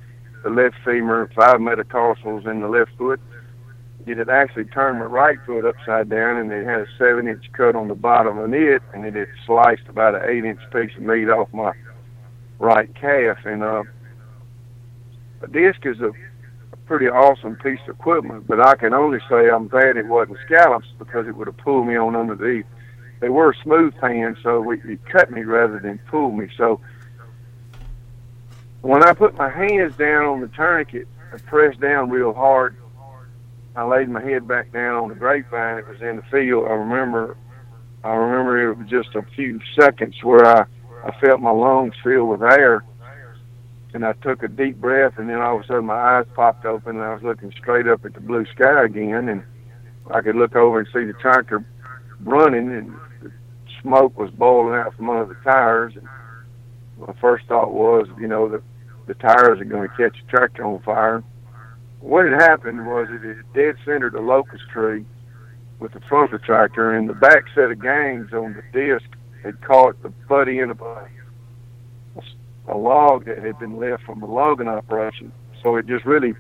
[0.44, 3.20] the left femur, five metatarsals in the left foot,
[4.10, 7.76] it had actually turned my right foot upside down, and it had a seven-inch cut
[7.76, 11.30] on the bottom of it, and it had sliced about an eight-inch piece of meat
[11.30, 11.74] off my
[12.58, 13.38] right calf.
[13.46, 13.84] And uh,
[15.42, 16.14] a disc is a, a
[16.90, 20.88] pretty awesome piece of equipment, but I can only say I'm glad it wasn't scallops
[20.98, 22.66] because it would have pulled me on underneath.
[23.20, 26.50] They were smooth pans, so it, cut me rather than pull me.
[26.58, 26.82] So
[28.82, 32.76] when I put my hands down on the tourniquet, I pressed down real hard
[33.76, 35.78] I laid my head back down on the grapevine.
[35.78, 36.66] It was in the field.
[36.68, 37.38] I remember,
[38.04, 40.66] I remember it was just a few seconds where I,
[41.06, 42.84] I felt my lungs fill with air,
[43.94, 46.66] and I took a deep breath, and then all of a sudden my eyes popped
[46.66, 49.44] open, and I was looking straight up at the blue sky again, and
[50.12, 51.66] I could look over and see the tractor
[52.24, 53.32] running, and the
[53.82, 55.94] smoke was boiling out from under the tires.
[55.96, 56.08] And
[56.98, 58.62] my first thought was, you know, the
[59.08, 61.24] the tires are going to catch the tractor on fire
[62.02, 65.06] what had happened was it had dead centered a locust tree
[65.80, 69.10] with the front of the tractor, and the back set of gangs on the disc
[69.44, 71.08] had caught the butt end of a,
[72.70, 75.32] a log that had been left from a logging operation.
[75.62, 76.36] So it just really,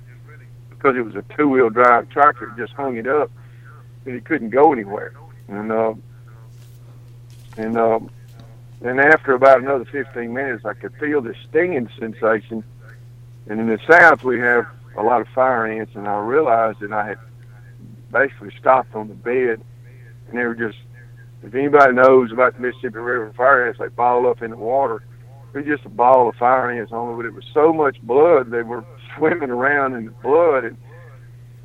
[0.69, 3.31] because it was a two wheel drive tractor, it just hung it up,
[4.05, 5.13] and it couldn't go anywhere.
[5.47, 5.93] And uh,
[7.57, 7.99] and uh,
[8.81, 12.63] and after about another 15 minutes, I could feel this stinging sensation.
[13.47, 16.93] And in the south, we have a lot of fire ants, and I realized that
[16.93, 17.17] I had
[18.11, 19.61] basically stopped on the bed,
[20.27, 20.77] and they were just.
[21.41, 25.01] If anybody knows about the Mississippi River fire ants, they ball up in the water.
[25.53, 28.51] It was just a ball of fire ants only, but it was so much blood
[28.51, 28.85] they were
[29.17, 30.63] swimming around in the blood.
[30.63, 30.77] And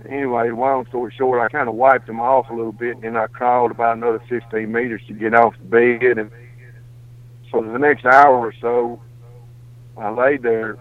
[0.09, 3.17] anyway, long story short, I kind of wiped them off a little bit, and then
[3.17, 6.19] I crawled about another 15 meters to get off the bed.
[6.19, 6.31] And
[7.51, 9.01] so the next hour or so,
[9.97, 10.79] I laid there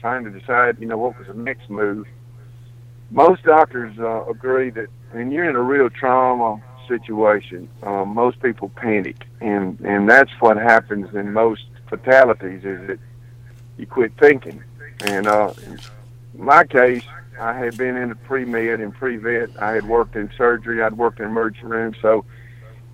[0.00, 2.06] trying to decide, you know, what was the next move.
[3.10, 8.70] Most doctors uh, agree that when you're in a real trauma situation, uh, most people
[8.70, 11.64] panic, and and that's what happens in most
[11.96, 12.64] fatalities.
[12.64, 12.98] Is that
[13.76, 14.62] you quit thinking,
[15.00, 15.78] and uh, in
[16.36, 17.04] my case,
[17.40, 19.50] I had been in the pre-med and pre-vet.
[19.60, 20.82] I had worked in surgery.
[20.82, 22.24] I'd worked in emergency room, so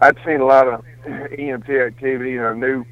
[0.01, 2.85] I'd seen a lot of EMT activity, and I knew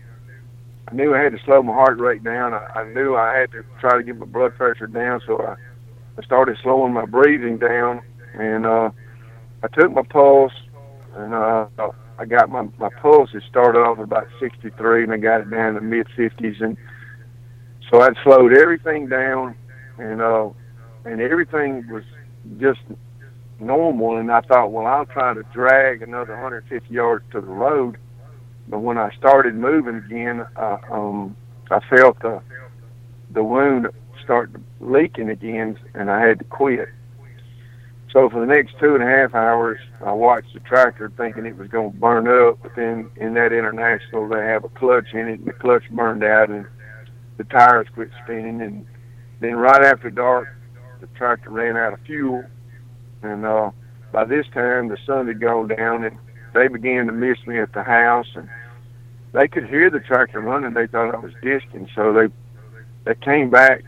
[0.90, 2.54] I knew I had to slow my heart rate down.
[2.54, 5.56] I, I knew I had to try to get my blood pressure down, so I,
[6.18, 8.00] I started slowing my breathing down,
[8.34, 8.90] and uh,
[9.62, 10.52] I took my pulse,
[11.14, 11.66] and uh,
[12.18, 13.30] I got my my pulse.
[13.34, 16.76] It started off about 63, and I got it down to mid 50s, and
[17.90, 19.54] so I'd slowed everything down,
[19.98, 20.48] and uh,
[21.04, 22.04] and everything was
[22.58, 22.80] just
[23.60, 24.18] normal.
[24.18, 27.96] And I thought, well, I'll try to drag another 150 yards to the road
[28.68, 31.36] but when I started moving again, uh, um,
[31.70, 32.42] I felt the
[33.30, 33.88] the wound
[34.22, 34.50] start
[34.80, 36.88] leaking again, and I had to quit.
[38.12, 41.58] So for the next two and a half hours, I watched the tractor thinking it
[41.58, 42.58] was going to burn up.
[42.62, 46.24] But then in that international, they have a clutch in it, and the clutch burned
[46.24, 46.66] out, and
[47.36, 48.62] the tires quit spinning.
[48.62, 48.86] And
[49.40, 50.48] then right after dark,
[51.00, 52.44] the tractor ran out of fuel,
[53.22, 53.70] and uh,
[54.10, 56.18] by this time the sun had gone down, and
[56.54, 58.48] they began to miss me at the house, and
[59.32, 60.72] they could hear the tractor running.
[60.72, 62.32] They thought I was disking, so they
[63.04, 63.84] they came back,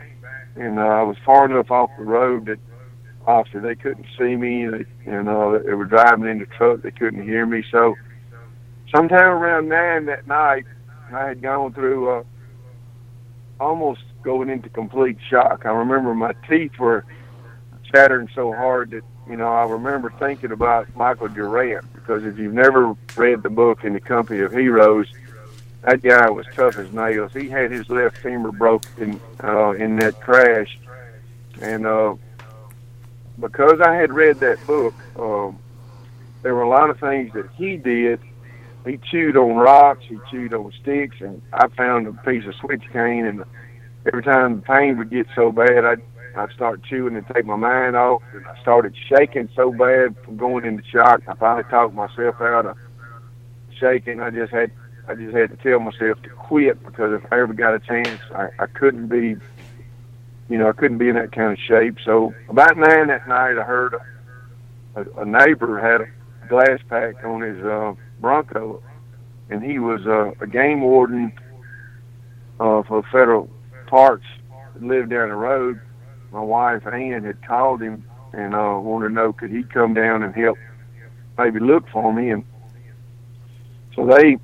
[0.57, 2.59] and uh, I was far enough off the road that
[3.27, 4.67] obviously they couldn't see me.
[4.67, 6.83] They, you know, they were driving in the truck.
[6.83, 7.65] They couldn't hear me.
[7.71, 7.95] So
[8.95, 10.65] sometime around nine that night,
[11.13, 12.23] I had gone through uh,
[13.59, 15.63] almost going into complete shock.
[15.65, 17.05] I remember my teeth were
[17.93, 22.55] chattering so hard that you know I remember thinking about Michael Durant because if you've
[22.55, 25.07] never read the book In the Company of Heroes,
[25.83, 27.33] that guy was tough as nails.
[27.33, 30.79] He had his left femur broken uh, in that crash,
[31.61, 32.15] and uh,
[33.41, 35.59] because I had read that book, um,
[36.43, 38.21] there were a lot of things that he did.
[38.87, 42.83] He chewed on rocks, he chewed on sticks, and I found a piece of switch
[42.93, 43.27] cane.
[43.27, 43.45] And
[44.07, 46.03] every time the pain would get so bad, I'd
[46.37, 48.23] I'd start chewing and take my mind off.
[48.33, 51.23] And I started shaking so bad from going into shock.
[51.29, 52.77] I finally talked myself out of
[53.79, 54.21] shaking.
[54.21, 54.71] I just had
[55.09, 58.23] I just had to tell myself to quit because if I ever got a chance,
[58.35, 59.37] I, I couldn't be
[60.51, 61.97] you know, I couldn't be in that kind of shape.
[62.05, 67.25] So about nine that night, I heard a, a, a neighbor had a glass pack
[67.25, 68.83] on his uh, Bronco,
[69.49, 71.33] and he was uh, a game warden
[72.59, 73.49] uh, for federal
[73.87, 74.27] parks
[74.75, 75.81] that lived down the road.
[76.33, 80.25] My wife Ann had called him and uh, wanted to know could he come down
[80.25, 80.59] and help,
[81.39, 82.45] maybe look for me, and
[83.95, 84.37] so they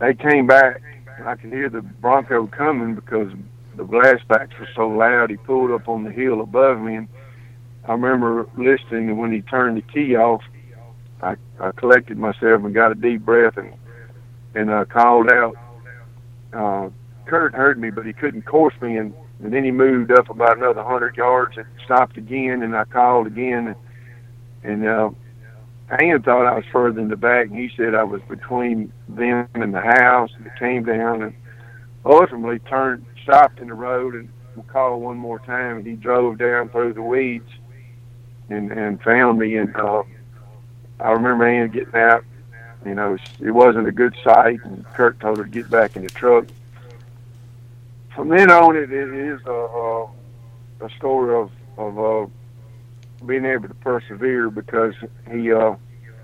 [0.00, 0.82] they came back.
[1.18, 3.32] And I could hear the Bronco coming because
[3.76, 5.30] the glass packs were so loud.
[5.30, 7.08] He pulled up on the hill above me, and
[7.86, 9.10] I remember listening.
[9.10, 10.42] And when he turned the key off,
[11.22, 13.72] I, I collected myself and got a deep breath and
[14.54, 15.54] and uh, called out.
[16.52, 16.88] Uh,
[17.26, 19.12] Kurt heard me, but he couldn't course me, and,
[19.42, 22.62] and then he moved up about another hundred yards and stopped again.
[22.62, 23.76] And I called again,
[24.64, 25.10] and, and uh,
[25.90, 29.46] Ann thought I was further in the back, and he said I was between them
[29.54, 30.30] and the house.
[30.38, 31.34] And it came down and
[32.04, 34.28] ultimately turned stopped in the road and
[34.68, 37.50] called one more time, and he drove down through the weeds
[38.48, 39.56] and and found me.
[39.56, 40.04] And uh,
[41.00, 42.24] I remember Ann getting out.
[42.84, 46.02] You know, it wasn't a good sight, and Kurt told her to get back in
[46.02, 46.46] the truck.
[48.14, 50.04] From then on, it, it is a, a,
[50.82, 52.26] a story of of uh,
[53.26, 54.94] being able to persevere because
[55.30, 55.52] he.
[55.52, 55.74] Uh,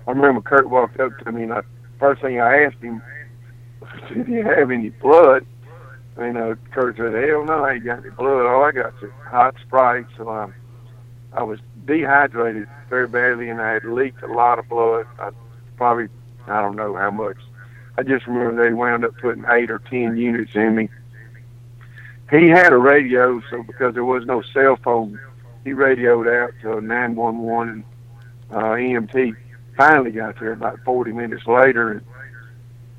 [0.07, 1.61] I remember Kurt walked up to me, and I,
[1.99, 3.01] first thing I asked him,
[4.13, 5.45] "Did he have any blood?"
[6.17, 8.45] You know, Kurt said, hell no, I ain't got any blood.
[8.45, 10.05] All I got is hot Sprite.
[10.17, 10.53] So um,
[11.33, 15.07] I was dehydrated very badly and I had leaked a lot of blood.
[15.19, 15.31] I
[15.77, 16.09] probably,
[16.47, 17.37] I don't know how much.
[17.97, 20.89] I just remember they wound up putting eight or ten units in me.
[22.31, 25.19] He had a radio, so because there was no cell phone,
[25.63, 27.83] he radioed out to 911 and
[28.51, 29.35] uh, EMT
[29.77, 31.91] finally got there about 40 minutes later.
[31.91, 32.01] And,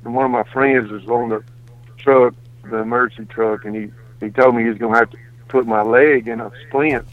[0.03, 1.43] and one of my friends was on the
[1.97, 2.33] truck
[2.69, 5.67] the emergency truck, and he he told me he was going to have to put
[5.67, 7.05] my leg in a splint.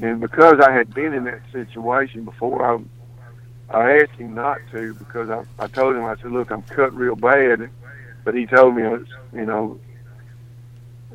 [0.00, 4.94] And because I had been in that situation before, I I asked him not to
[4.94, 7.70] because I I told him I said, look, I'm cut real bad,
[8.24, 8.82] but he told me,
[9.32, 9.80] you know,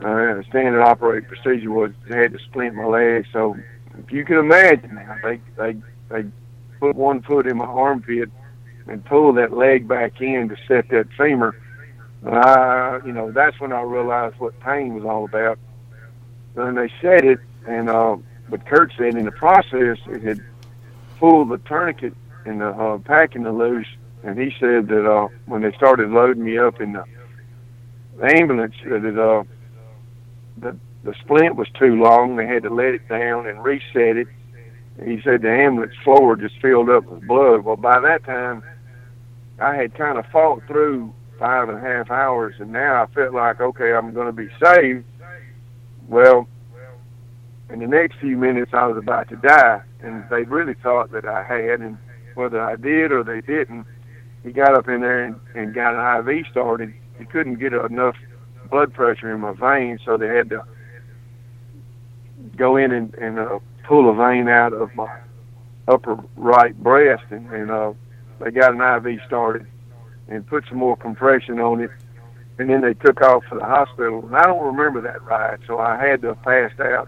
[0.02, 3.26] uh, standard operating procedure was they had to splint my leg.
[3.32, 3.56] So
[3.98, 5.78] if you can imagine, they they
[6.10, 6.30] they
[6.80, 8.30] put one foot in my armpit
[8.88, 11.56] and pull that leg back in to set that femur
[12.26, 15.60] I, you know, that's when I realized what pain was all about.
[16.56, 18.18] And they said it, and uh,
[18.50, 20.40] but Kurt said in the process it had
[21.20, 22.14] pulled the tourniquet
[22.46, 23.88] and the uh, packing the loose,
[24.24, 27.04] and he said that uh, when they started loading me up in the,
[28.20, 29.44] the ambulance, that it, uh,
[30.58, 32.36] the the splint was too long.
[32.36, 34.28] They had to let it down and reset it.
[34.98, 37.62] And he said the ambulance floor just filled up with blood.
[37.62, 38.64] Well, by that time,
[39.60, 41.14] I had kind of fought through
[41.44, 44.48] five and a half hours, and now I felt like, okay, I'm going to be
[44.64, 45.04] saved.
[46.08, 46.48] Well,
[47.70, 51.26] in the next few minutes, I was about to die, and they really thought that
[51.26, 51.98] I had, and
[52.36, 53.86] whether I did or they didn't,
[54.42, 56.94] he got up in there and, and got an IV started.
[57.20, 58.16] He couldn't get enough
[58.72, 60.64] blood pressure in my veins, so they had to
[62.56, 65.14] go in and, and uh, pull a vein out of my
[65.90, 67.92] upper right breast, and, and uh,
[68.40, 69.68] they got an IV started
[70.28, 71.92] and put some more compression on it.
[72.58, 74.26] And then they took off for the hospital.
[74.26, 77.08] And I don't remember that ride, so I had to have passed out.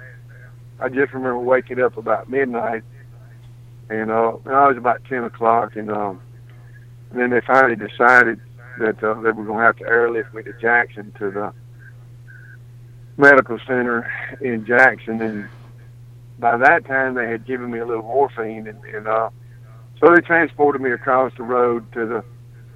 [0.80, 2.84] I just remember waking up about midnight
[3.90, 6.22] and uh, I was about ten o'clock, and um,
[7.12, 8.40] and then they finally decided
[8.80, 11.54] that uh, they were going to have to airlift me to Jackson to the
[13.18, 14.12] medical center
[14.42, 15.48] in Jackson, and
[16.40, 19.30] by that time they had given me a little morphine, and, and uh,
[20.00, 22.24] so they transported me across the road to the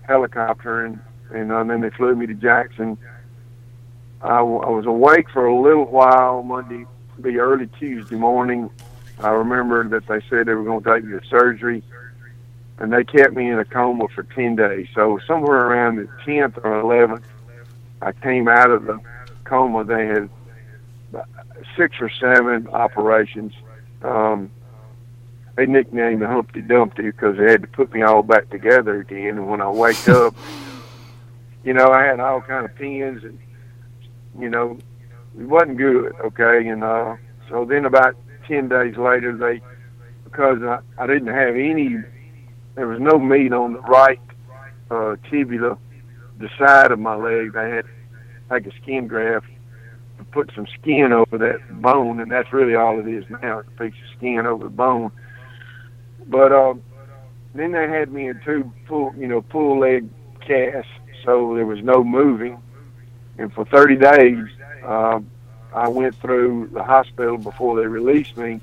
[0.10, 1.00] helicopter, and
[1.32, 2.98] and uh, then they flew me to Jackson.
[4.22, 6.86] I, w- I was awake for a little while Monday,
[7.22, 8.70] be early Tuesday morning.
[9.20, 11.84] I remember that they said they were going to take me to surgery,
[12.80, 14.88] and they kept me in a coma for 10 days.
[14.96, 17.24] So somewhere around the 10th or 11th,
[18.02, 19.00] I came out of the
[19.44, 19.84] coma.
[19.84, 20.30] They had
[21.78, 23.54] six or seven operations.
[24.02, 24.50] Um,
[25.60, 29.38] they nicknamed me Humpty Dumpty because they had to put me all back together again.
[29.38, 30.34] And when I wake up,
[31.66, 33.38] you know, I had all kind of pins and,
[34.40, 34.78] you know,
[35.38, 36.14] it wasn't good.
[36.24, 36.66] Okay.
[36.70, 37.18] And, uh,
[37.50, 38.16] so then about
[38.48, 39.60] 10 days later, they,
[40.24, 41.98] because I, I didn't have any,
[42.76, 44.22] there was no meat on the right,
[44.90, 45.78] uh, tibia,
[46.38, 47.52] the side of my leg.
[47.52, 47.86] They had
[48.50, 49.48] like a skin graft
[50.32, 53.94] put some skin over that bone, and that's really all it is now, a piece
[53.94, 55.12] of skin over the bone.
[56.30, 56.84] But, um,
[57.54, 60.08] then they had me in two full, you know, full leg
[60.40, 60.92] casts
[61.24, 62.62] so there was no moving.
[63.38, 64.46] And for 30 days,
[64.84, 65.20] uh,
[65.74, 68.60] I went through the hospital before they released me.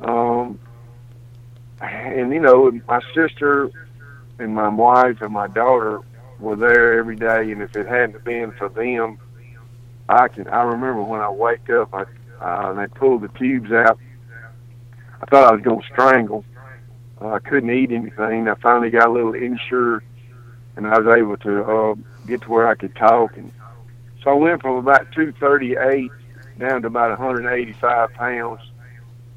[0.00, 0.58] Um,
[1.80, 3.70] and you know, my sister
[4.38, 6.00] and my wife and my daughter
[6.38, 7.52] were there every day.
[7.52, 9.18] And if it hadn't been for them,
[10.08, 10.48] I can.
[10.48, 12.04] I remember when I wake up, I
[12.40, 13.98] uh, they pulled the tubes out.
[15.22, 16.44] I thought I was going to strangle.
[17.20, 18.48] Uh, I couldn't eat anything.
[18.48, 20.04] I finally got a little insured
[20.76, 21.94] and I was able to uh,
[22.26, 23.36] get to where I could talk.
[23.36, 23.50] And
[24.22, 26.10] so I went from about 238
[26.58, 28.60] down to about 185 pounds.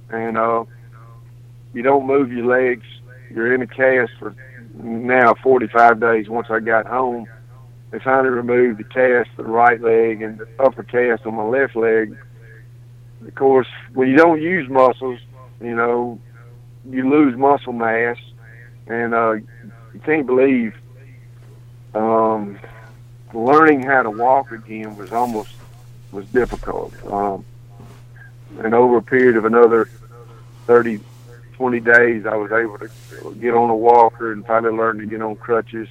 [0.10, 0.66] And uh,
[1.74, 2.86] you don't move your legs.
[3.32, 4.36] You're in a cast for
[4.74, 6.30] now 45 days.
[6.30, 7.28] Once I got home,
[7.92, 11.76] they finally removed the cast the right leg and the upper cast on my left
[11.76, 12.18] leg.
[13.26, 15.20] Of course, when you don't use muscles,
[15.62, 16.20] you know,
[16.88, 18.18] you lose muscle mass,
[18.88, 20.76] and uh, you can't believe
[21.94, 22.60] um,
[23.34, 25.52] learning how to walk again was almost
[26.12, 26.94] was difficult.
[27.06, 27.46] Um,
[28.60, 29.90] and over a period of another
[30.66, 31.00] 30,
[31.54, 35.22] 20 days, I was able to get on a walker and finally learn to get
[35.22, 35.88] on crutches.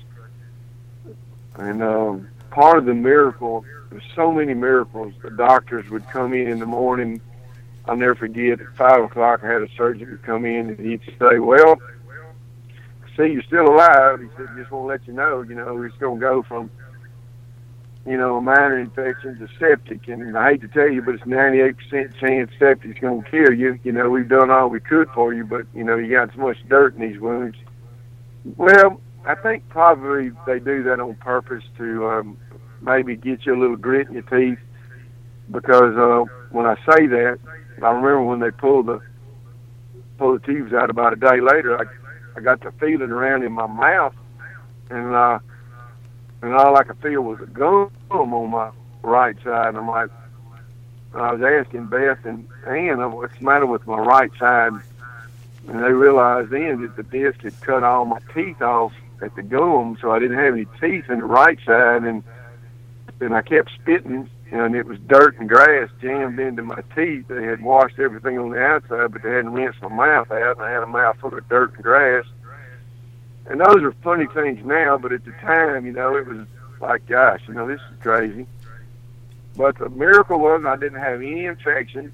[1.56, 5.14] And um, part of the miracle, there's so many miracles.
[5.22, 7.20] The doctors would come in in the morning.
[7.88, 8.60] I'll never forget.
[8.60, 11.78] At five o'clock, I had a surgeon come in, and he'd say, "Well,
[13.18, 14.20] see you're still alive.
[14.20, 16.70] He said, just want to let you know, you know, it's to go from,
[18.06, 20.08] you know, a minor infection to septic.
[20.08, 23.78] And I hate to tell you, but it's 98% chance septic's to kill you.
[23.82, 26.40] You know, we've done all we could for you, but, you know, you got so
[26.40, 27.56] much dirt in these wounds.
[28.56, 32.38] Well, I think probably they do that on purpose to um,
[32.80, 34.58] maybe get you a little grit in your teeth.
[35.50, 37.38] Because uh, when I say that,
[37.82, 39.00] I remember when they pulled the
[40.18, 41.78] pulled the tubes out about a day later.
[41.80, 41.84] I
[42.36, 44.14] I got to feeling around in my mouth,
[44.90, 45.38] and uh,
[46.42, 48.70] and all I could feel was a gum on my
[49.02, 49.68] right side.
[49.68, 50.10] And I'm like,
[51.14, 54.72] I was asking Beth and Ann, what's the matter with my right side?
[55.66, 59.42] And they realized then that the disc had cut all my teeth off at the
[59.42, 62.04] gum, so I didn't have any teeth in the right side.
[62.04, 62.22] And
[63.20, 67.26] and I kept spitting, and it was dirt and grass jammed into my teeth.
[67.28, 70.64] They had washed everything on the outside, but they hadn't rinsed my mouth out, and
[70.64, 72.24] I had a mouth full of dirt and grass.
[73.46, 76.46] And those are funny things now, but at the time, you know, it was
[76.80, 78.46] like, gosh, you know, this is crazy.
[79.56, 82.12] But the miracle was I didn't have any infection,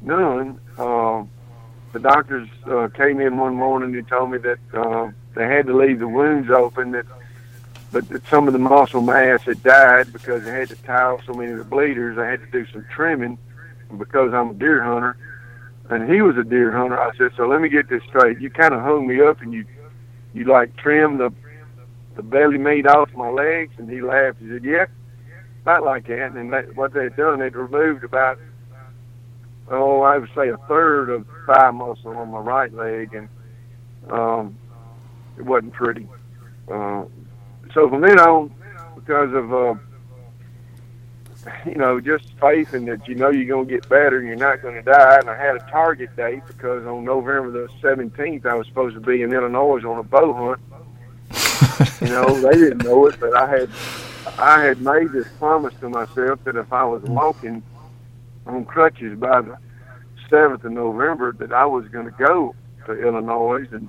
[0.00, 0.60] none.
[0.78, 1.24] Uh,
[1.92, 5.76] the doctors uh, came in one morning and told me that uh, they had to
[5.76, 7.06] leave the wounds open, that
[7.92, 11.32] but some of the muscle mass had died because they had to tie off so
[11.34, 12.18] many of the bleeders.
[12.18, 13.38] I had to do some trimming
[13.98, 15.16] because I'm a deer hunter,
[15.88, 17.00] and he was a deer hunter.
[17.00, 18.40] I said, so let me get this straight.
[18.40, 19.64] You kind of hung me up and you
[20.32, 21.32] you like trim the
[22.14, 23.72] the belly meat off my legs?
[23.78, 24.38] And he laughed.
[24.40, 24.86] He said, yeah,
[25.62, 26.32] about like that.
[26.32, 28.38] And that, what they'd done, they'd removed about,
[29.68, 33.28] oh, I would say a third of thigh muscle on my right leg, and
[34.10, 34.56] um,
[35.38, 36.08] it wasn't pretty.
[36.70, 37.04] Uh,
[37.74, 38.54] so from then on,
[38.96, 39.74] because of uh,
[41.66, 44.36] you know, just faith in that you know you're going to get better and you're
[44.36, 45.18] not going to die.
[45.18, 49.00] And I had a target date because on November the 17th, I was supposed to
[49.00, 52.00] be in Illinois on a bow hunt.
[52.00, 53.70] you know, they didn't know it, but I had
[54.38, 57.62] I had made this promise to myself that if I was walking
[58.46, 59.56] on crutches by the
[60.30, 62.54] 7th of November, that I was going to go
[62.86, 63.88] to Illinois, and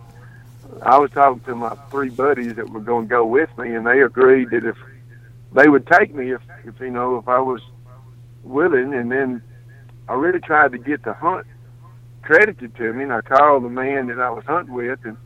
[0.83, 3.85] I was talking to my three buddies that were going to go with me, and
[3.85, 4.77] they agreed that if
[5.53, 7.61] they would take me, if if you know, if I was
[8.43, 9.41] willing, and then
[10.07, 11.45] I really tried to get the hunt
[12.21, 15.17] credited to me, and I called the man that I was hunting with, and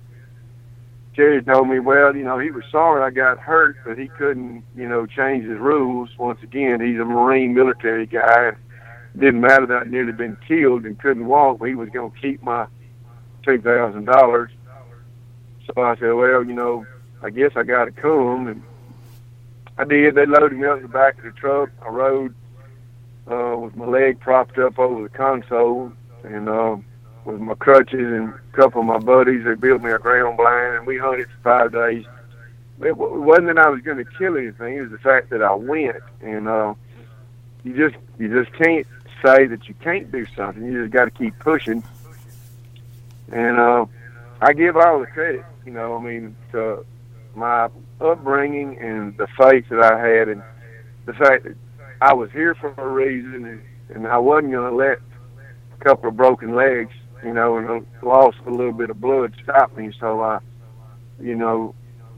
[1.16, 4.64] Jerry told me, well, you know, he was sorry I got hurt, but he couldn't,
[4.76, 6.10] you know, change his rules.
[6.18, 8.50] Once again, he's a Marine military guy.
[8.50, 8.58] And
[9.18, 12.20] didn't matter that I'd nearly been killed and couldn't walk, but he was going to
[12.20, 12.68] keep my
[13.44, 14.52] two thousand dollars.
[15.66, 16.86] So I said, well, you know,
[17.22, 18.64] I guess I got to come, and
[19.78, 20.16] I did.
[20.16, 21.70] They loaded me up in the back of the truck.
[21.82, 22.36] I rode
[23.30, 25.92] uh, with my leg propped up over the console,
[26.24, 26.50] and.
[26.50, 26.78] Uh,
[27.26, 29.44] with my crutches and a couple of my buddies.
[29.44, 32.06] They built me a ground blind, and we hunted for five days.
[32.82, 35.54] It wasn't that I was going to kill anything; it was the fact that I
[35.54, 36.74] went, and uh,
[37.64, 38.86] you just you just can't
[39.24, 40.64] say that you can't do something.
[40.64, 41.84] You just got to keep pushing.
[43.32, 43.86] And uh,
[44.42, 45.98] I give all the credit, you know.
[45.98, 46.86] I mean, to
[47.36, 50.42] my upbringing and the faith that I had, and
[51.06, 51.56] the fact that
[52.02, 53.62] I was here for a reason, and,
[53.96, 55.00] and I wasn't going to let
[55.80, 56.92] a couple of broken legs
[57.26, 59.92] you know, and lost a little bit of blood stopped me.
[60.00, 60.40] So I,
[61.20, 61.74] you know,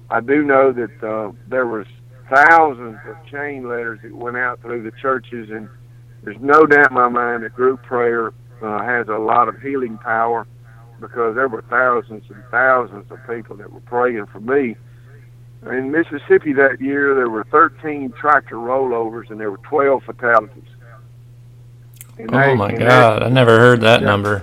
[0.10, 1.86] I do know that uh, there was
[2.30, 5.70] thousands of chain letters that went out through the churches, and
[6.24, 9.98] there's no doubt in my mind that group prayer uh, has a lot of healing
[9.98, 10.46] power
[11.00, 14.76] because there were thousands and thousands of people that were praying for me.
[15.66, 20.64] In Mississippi that year, there were 13 tractor rollovers and there were 12 fatalities.
[22.18, 23.22] And oh my God!
[23.22, 24.08] I never heard that yeah.
[24.08, 24.42] number.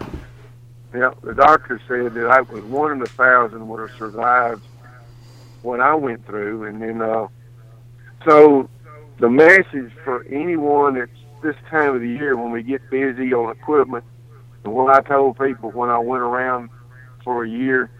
[0.94, 4.64] Yeah, the doctor said that I was one in a thousand would have survived
[5.62, 7.26] what I went through, and then uh,
[8.24, 8.68] so
[9.18, 11.11] the message for anyone that's
[11.42, 14.05] this time of the year when we get busy on equipment,
[14.65, 16.71] and what I told people when I went around
[17.23, 17.91] for a year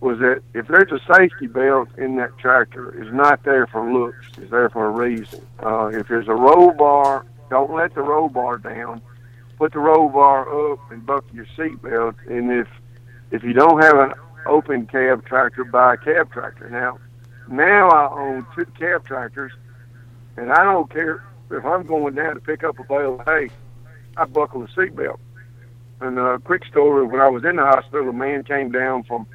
[0.00, 4.26] was that if there's a safety belt in that tractor, it's not there for looks.
[4.38, 5.46] It's there for a reason.
[5.62, 9.00] Uh, if there's a roll bar, don't let the roll bar down
[9.56, 12.14] put the roll bar up and buckle your seatbelt.
[12.28, 12.68] And if
[13.30, 14.12] if you don't have an
[14.46, 16.68] open cab tractor, buy a cab tractor.
[16.68, 16.98] Now,
[17.48, 19.52] now I own two cab tractors,
[20.36, 23.48] and I don't care if I'm going down to pick up a bale of hay.
[24.16, 25.18] I buckle the seatbelt.
[26.00, 29.26] And a quick story: when I was in the hospital, a man came down from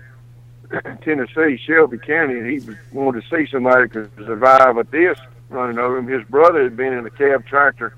[1.03, 5.97] Tennessee, Shelby County, and he wanted to see somebody could survive a disc running over
[5.97, 6.07] him.
[6.07, 7.93] His brother had been in a cab tractor,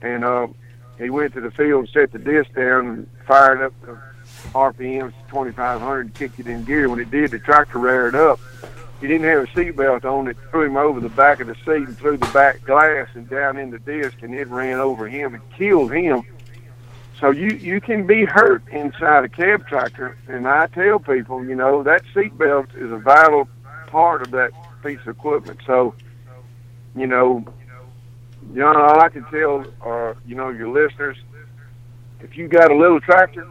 [0.00, 0.48] and uh,
[0.98, 3.98] he went to the field, set the disc down, and fired up the
[4.54, 6.88] RPMs 2500 and kicked it in gear.
[6.88, 8.40] When it did, the tractor reared up.
[9.00, 10.28] He didn't have a seatbelt on.
[10.28, 13.28] It threw him over the back of the seat and through the back glass and
[13.28, 16.22] down in the disc, and it ran over him and killed him.
[17.22, 21.54] So you you can be hurt inside a cab tractor, and I tell people, you
[21.54, 23.48] know, that seatbelt is a vital
[23.86, 24.50] part of that
[24.82, 25.60] piece of equipment.
[25.64, 25.94] So,
[26.96, 27.44] you know,
[28.56, 31.16] John, all I can tell are, you know, your listeners,
[32.18, 33.46] if you got a little tractor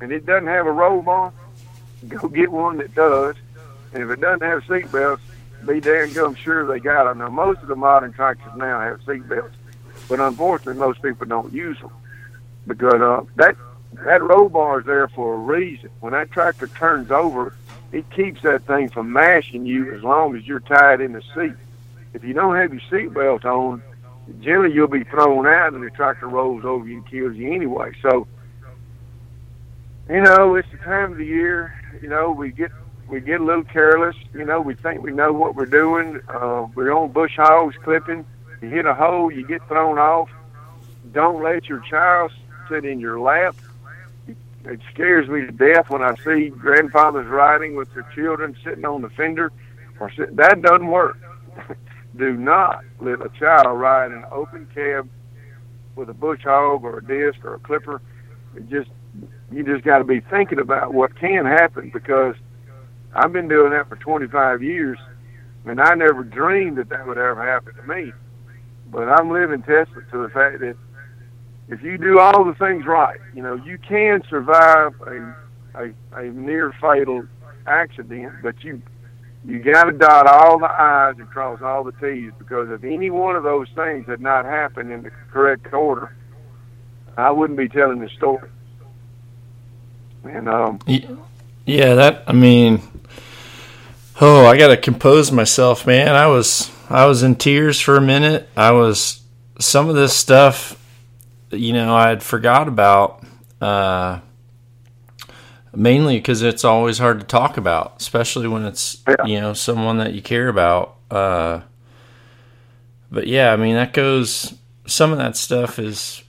[0.00, 1.32] and it doesn't have a roll bar,
[2.06, 3.34] go get one that does.
[3.92, 5.22] And if it doesn't have seat belts,
[5.66, 7.18] be damn gum sure they got them.
[7.18, 9.56] Now, most of the modern tractors now have seat belts,
[10.08, 11.90] but unfortunately, most people don't use them
[12.66, 13.56] because uh, that
[14.04, 15.90] that roll bar is there for a reason.
[16.00, 17.54] When that tractor turns over,
[17.92, 21.54] it keeps that thing from mashing you as long as you're tied in the seat.
[22.14, 23.82] If you don't have your seat belt on,
[24.40, 27.92] generally you'll be thrown out and the tractor rolls over you and kills you anyway.
[28.02, 28.26] So,
[30.08, 31.74] you know, it's the time of the year.
[32.00, 32.70] You know, we get
[33.08, 34.16] we get a little careless.
[34.32, 36.20] You know, we think we know what we're doing.
[36.28, 38.24] Uh, we're on bush hogs clipping.
[38.62, 40.30] You hit a hole, you get thrown off.
[41.12, 42.30] Don't let your child
[42.70, 43.56] sit in your lap.
[44.64, 49.02] It scares me to death when I see grandfathers riding with their children sitting on
[49.02, 49.52] the fender.
[49.98, 51.18] Or sit, that doesn't work.
[52.16, 55.08] do not let a child ride an open cab
[55.96, 58.00] with a bush hog or a disc or a clipper.
[58.54, 58.90] It just
[59.52, 62.36] you just got to be thinking about what can happen because
[63.14, 64.98] I've been doing that for 25 years,
[65.64, 68.12] and I never dreamed that that would ever happen to me.
[68.90, 70.76] But I'm living testament to the fact that
[71.70, 75.34] if you do all the things right, you know you can survive a
[75.74, 77.24] a, a near fatal
[77.66, 78.82] accident, but you
[79.44, 83.10] you got to dot all the I's and cross all the T's because if any
[83.10, 86.14] one of those things had not happened in the correct order,
[87.16, 88.50] I wouldn't be telling this story.
[90.24, 90.80] And um,
[91.64, 92.82] yeah, that I mean,
[94.20, 96.14] oh, I got to compose myself, man.
[96.14, 98.48] I was I was in tears for a minute.
[98.56, 99.22] I was
[99.58, 100.76] some of this stuff,
[101.50, 103.22] you know, I had forgot about.
[103.60, 104.20] Uh,
[105.74, 109.24] mainly because it's always hard to talk about, especially when it's Yeah.
[109.26, 110.96] you know someone that you care about.
[111.10, 111.60] Uh,
[113.10, 114.54] but yeah, I mean that goes.
[114.86, 116.22] Some of that stuff is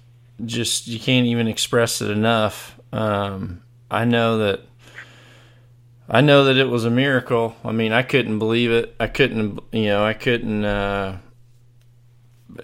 [0.45, 2.77] just you can't even express it enough.
[2.91, 4.61] Um, I know that.
[6.09, 7.55] I know that it was a miracle.
[7.63, 8.93] I mean, I couldn't believe it.
[8.99, 10.65] I couldn't, you know, I couldn't.
[10.65, 11.17] Uh,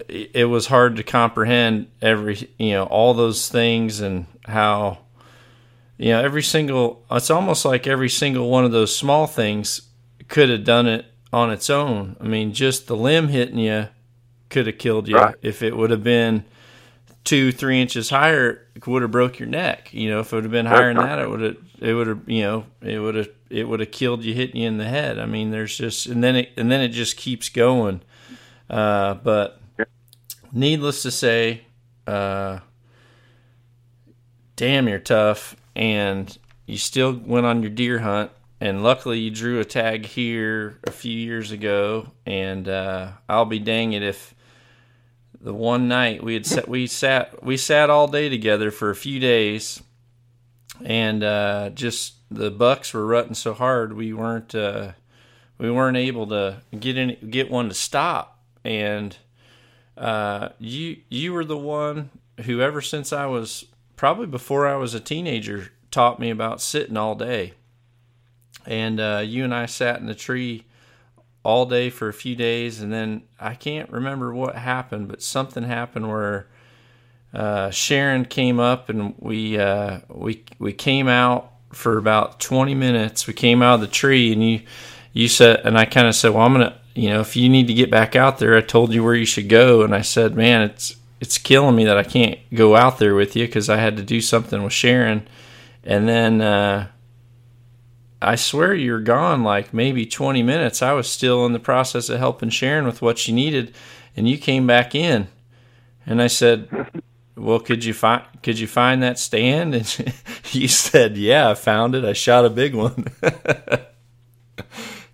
[0.08, 4.98] it it was hard to comprehend every, you know, all those things and how
[5.96, 9.82] you know every single it's almost like every single one of those small things
[10.28, 12.16] could have done it on its own.
[12.20, 13.88] I mean just the limb hitting you
[14.48, 15.16] could have killed you.
[15.16, 15.34] Right.
[15.42, 16.44] if it would have been
[17.24, 19.92] two three inches higher it would have broke your neck.
[19.92, 22.06] You know if it would have been higher than that it would have it would
[22.06, 24.88] have you know it would have it would have killed you hitting you in the
[24.88, 25.18] head.
[25.18, 28.02] I mean there's just and then it and then it just keeps going.
[28.70, 29.60] Uh, but
[30.52, 31.62] needless to say
[32.06, 32.60] uh,
[34.56, 36.36] damn, you're tough, and
[36.66, 38.30] you still went on your deer hunt.
[38.60, 42.10] And luckily, you drew a tag here a few years ago.
[42.26, 44.34] And uh, I'll be dang it if
[45.40, 48.96] the one night we had sat, we sat we sat all day together for a
[48.96, 49.80] few days,
[50.84, 54.92] and uh, just the bucks were rutting so hard we weren't uh,
[55.56, 58.42] we weren't able to get in get one to stop.
[58.64, 59.16] And
[59.98, 62.10] uh, you you were the one
[62.44, 66.96] who ever since I was probably before I was a teenager taught me about sitting
[66.96, 67.54] all day.
[68.66, 70.64] And uh, you and I sat in the tree
[71.42, 75.64] all day for a few days, and then I can't remember what happened, but something
[75.64, 76.46] happened where
[77.32, 83.26] uh, Sharon came up and we uh, we we came out for about 20 minutes.
[83.26, 84.60] We came out of the tree, and you
[85.12, 87.68] you said, and I kind of said, well, I'm gonna, you know, if you need
[87.68, 90.34] to get back out there, I told you where you should go, and I said,
[90.34, 93.76] man, it's it's killing me that I can't go out there with you because I
[93.76, 95.26] had to do something with Sharon,
[95.84, 96.40] and then.
[96.40, 96.88] Uh,
[98.20, 100.82] I swear you're gone like maybe 20 minutes.
[100.82, 103.72] I was still in the process of helping Sharon with what she needed,
[104.16, 105.28] and you came back in.
[106.04, 106.68] And I said,
[107.36, 110.14] "Well, could you find could you find that stand?" And
[110.50, 112.04] you said, "Yeah, I found it.
[112.04, 113.06] I shot a big one."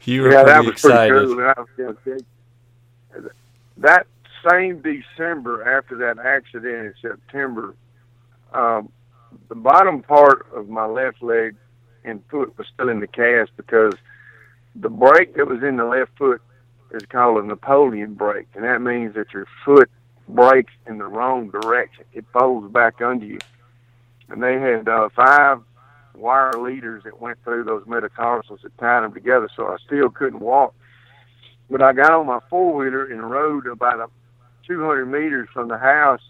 [0.06, 1.10] you were yeah, that was excited.
[1.10, 1.36] pretty cool.
[1.36, 3.32] That, was
[3.78, 4.06] that
[4.48, 7.74] same December after that accident in September,
[8.52, 8.90] um,
[9.48, 11.56] the bottom part of my left leg
[12.04, 13.94] and foot was still in the cast because
[14.76, 16.42] the break that was in the left foot
[16.92, 19.90] is called a Napoleon break, and that means that your foot
[20.28, 22.04] breaks in the wrong direction.
[22.12, 23.38] It folds back under you.
[24.28, 25.60] And they had uh, five
[26.16, 30.40] wire leaders that went through those metatarsals that tied them together, so I still couldn't
[30.40, 30.74] walk.
[31.70, 34.08] But I got on my four wheeler and rode about a
[34.66, 36.20] 200 meters from the house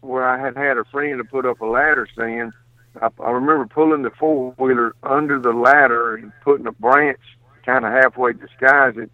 [0.00, 2.52] where I had had a friend to put up a ladder stand.
[3.00, 7.20] I, I remember pulling the four wheeler under the ladder and putting a branch
[7.64, 9.10] kind of halfway disguise it.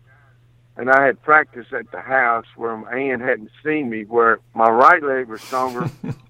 [0.76, 5.02] And I had practiced at the house where aunt hadn't seen me, where my right
[5.02, 5.90] leg was stronger.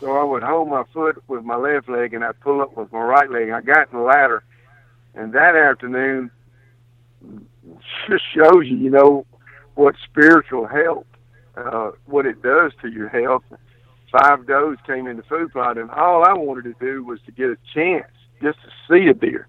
[0.00, 2.92] so I would hold my foot with my left leg and I'd pull up with
[2.92, 3.50] my right leg.
[3.50, 4.42] I got in the ladder.
[5.14, 6.30] And that afternoon
[8.08, 9.26] just shows you, you know,
[9.74, 11.06] what spiritual health,
[11.56, 13.42] uh, what it does to your health
[14.10, 17.32] five does came in the food plot, and all I wanted to do was to
[17.32, 18.10] get a chance
[18.42, 19.46] just to see a deer.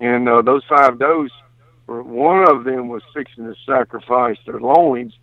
[0.00, 1.30] And uh, those five does,
[1.86, 5.14] one of them was fixing to sacrifice their loins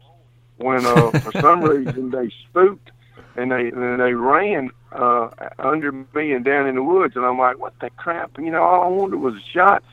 [0.57, 2.91] when, uh, for some reason, they spooked
[3.35, 5.29] and they and they ran uh,
[5.59, 7.15] under me and down in the woods.
[7.15, 8.37] And I'm like, what the crap?
[8.37, 9.83] You know, all I wanted was a shot.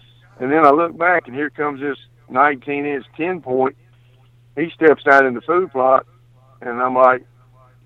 [0.40, 1.98] And then I look back, and here comes this
[2.30, 3.76] 19 inch 10 point.
[4.56, 6.06] He steps out in the food plot,
[6.60, 7.24] and I'm like,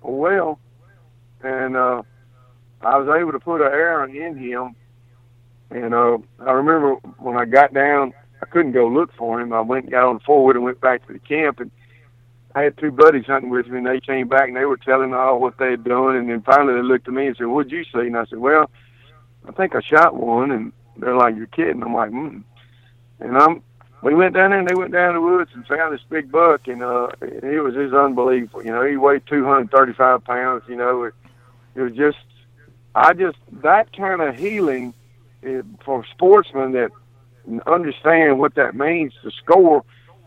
[0.01, 0.59] well,
[1.41, 2.01] and uh,
[2.81, 4.75] I was able to put an arrow in him.
[5.69, 9.53] And uh, I remember when I got down, I couldn't go look for him.
[9.53, 11.59] I went and got on forward and went back to the camp.
[11.59, 11.71] And
[12.55, 15.13] I had two buddies hunting with me, and they came back and they were telling
[15.13, 16.15] all what they had done.
[16.15, 18.39] And then finally they looked at me and said, "What'd you see?" And I said,
[18.39, 18.69] "Well,
[19.47, 22.39] I think I shot one." And they're like, "You're kidding?" I'm like, "Hmm."
[23.19, 23.63] And I'm
[24.03, 26.67] we went down there and they went down the woods and found this big buck
[26.67, 28.63] and uh it was just unbelievable.
[28.63, 31.13] You know, he weighed two hundred and thirty five pounds, you know, it,
[31.75, 32.17] it was just
[32.93, 34.93] I just that kind of healing
[35.43, 36.91] eh, for sportsmen that
[37.65, 39.83] understand what that means to score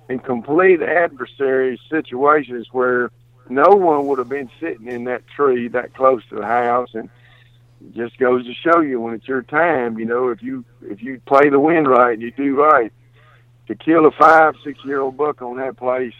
[0.08, 3.10] in complete adversary situations where
[3.48, 7.08] no one would have been sitting in that tree that close to the house and
[7.80, 11.02] it just goes to show you when it's your time, you know, if you if
[11.02, 12.92] you play the wind right and you do right,
[13.68, 16.14] to kill a five, six year old buck on that place,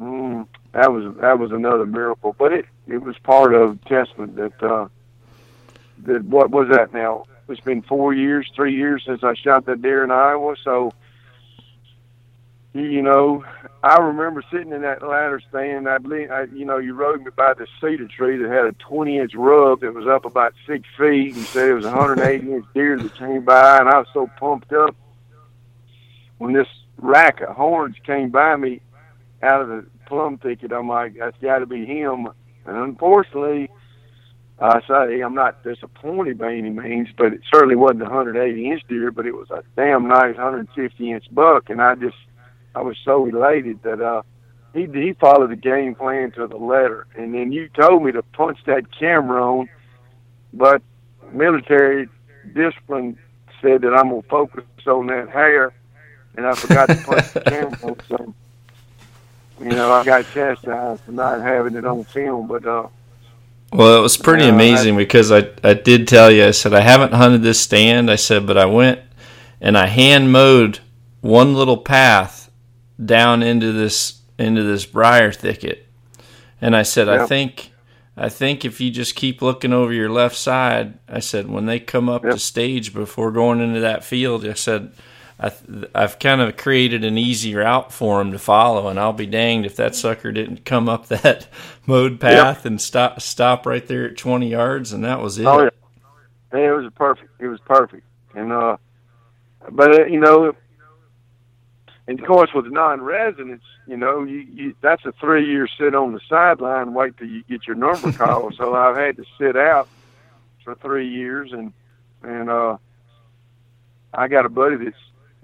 [0.00, 2.36] mm, that was that was another miracle.
[2.38, 4.88] But it it was part of testament that uh
[6.04, 7.24] that what was that now?
[7.48, 10.54] it's been four years, three years since I shot that deer in Iowa.
[10.62, 10.92] So,
[12.74, 13.44] you know,
[13.82, 15.88] I remember sitting in that ladder stand.
[15.88, 18.72] I, believe, I you know, you rode me by this cedar tree that had a
[18.72, 21.34] 20 inch rub that was up about six feet.
[21.34, 24.30] and said it was a 180 inch deer that came by, and I was so
[24.38, 24.94] pumped up
[26.38, 28.80] when this rack of horns came by me
[29.42, 30.72] out of the plum thicket.
[30.72, 32.28] I'm like, that's got to be him.
[32.66, 33.70] And unfortunately,
[34.60, 38.82] I say I'm not disappointed by any means, but it certainly wasn't a 180 inch
[38.88, 42.16] deer, but it was a damn nice 150 inch buck, and I just
[42.78, 44.22] I was so elated that uh
[44.72, 47.08] he he followed the game plan to the letter.
[47.16, 49.68] And then you told me to punch that camera on,
[50.52, 50.80] but
[51.32, 52.08] military
[52.54, 53.18] discipline
[53.60, 55.72] said that I'm gonna focus on that hair,
[56.36, 57.96] and I forgot to punch the camera on.
[58.06, 58.34] So
[59.60, 62.86] you know I got chastised for not having it on film, but uh
[63.72, 66.72] well, it was pretty uh, amazing I, because I, I did tell you, I said,
[66.72, 68.10] I haven't hunted this stand.
[68.10, 69.00] I said, but I went
[69.60, 70.78] and I hand mowed
[71.20, 72.37] one little path
[73.02, 75.86] down into this into this briar thicket.
[76.60, 77.72] And I said, I think
[78.16, 81.78] I think if you just keep looking over your left side, I said, when they
[81.78, 84.92] come up to stage before going into that field, I said,
[85.38, 85.52] I,
[85.94, 89.66] have kind of created an easy route for him to follow, and I'll be danged
[89.66, 91.46] if that sucker didn't come up that
[91.86, 92.64] mode path yep.
[92.64, 95.46] and stop stop right there at 20 yards, and that was it.
[95.46, 95.62] Oh
[96.52, 97.30] yeah, it was perfect.
[97.38, 98.78] It was perfect, and uh,
[99.70, 100.56] but uh, you know,
[102.08, 106.20] and of course with non-residents, you know, you, you that's a three-year sit on the
[106.26, 108.54] sideline, wait till you get your number called.
[108.56, 109.88] so I've had to sit out
[110.64, 111.72] for three years, and
[112.22, 112.78] and uh,
[114.14, 114.96] I got a buddy that's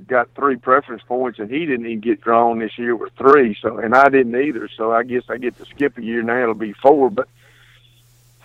[0.07, 3.57] got three preference points, and he didn't even get drawn this year with three.
[3.61, 4.69] So, and I didn't either.
[4.75, 6.43] So, I guess I get to skip a year now.
[6.43, 7.29] It'll be four, but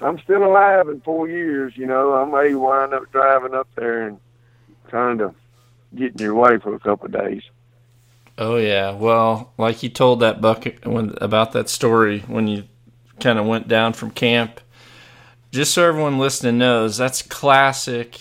[0.02, 1.78] I'm still alive in four years.
[1.78, 4.20] You know, I may wind up driving up there and
[4.90, 5.36] kind of
[5.96, 7.44] getting your way for a couple of days.
[8.42, 12.64] Oh yeah, well, like you told that bucket when about that story when you
[13.20, 14.62] kind of went down from camp.
[15.52, 18.18] Just so everyone listening knows, that's classic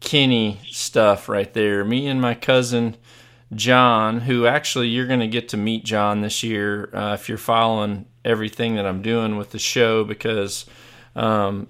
[0.00, 1.82] Kenny stuff right there.
[1.82, 2.98] Me and my cousin
[3.54, 7.38] John, who actually you're going to get to meet John this year uh, if you're
[7.38, 10.66] following everything that I'm doing with the show because
[11.16, 11.68] um,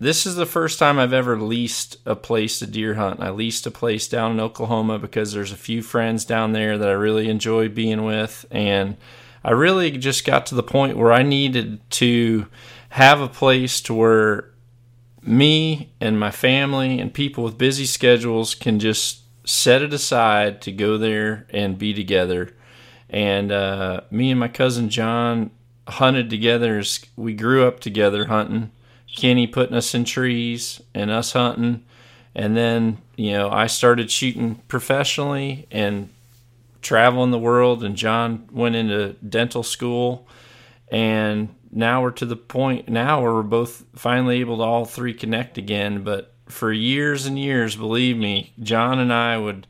[0.00, 3.20] this is the first time I've ever leased a place to deer hunt.
[3.20, 6.88] I leased a place down in Oklahoma because there's a few friends down there that
[6.88, 8.46] I really enjoy being with.
[8.50, 8.96] And
[9.42, 12.46] I really just got to the point where I needed to
[12.90, 14.50] have a place to where
[15.22, 20.70] me and my family and people with busy schedules can just set it aside to
[20.70, 22.54] go there and be together.
[23.10, 25.50] And uh, me and my cousin John
[25.88, 26.78] hunted together.
[26.78, 28.70] As We grew up together hunting.
[29.18, 31.84] Kenny putting us in trees and us hunting.
[32.36, 36.10] And then, you know, I started shooting professionally and
[36.82, 37.82] traveling the world.
[37.82, 40.28] And John went into dental school.
[40.92, 45.12] And now we're to the point now where we're both finally able to all three
[45.12, 46.04] connect again.
[46.04, 49.66] But for years and years, believe me, John and I would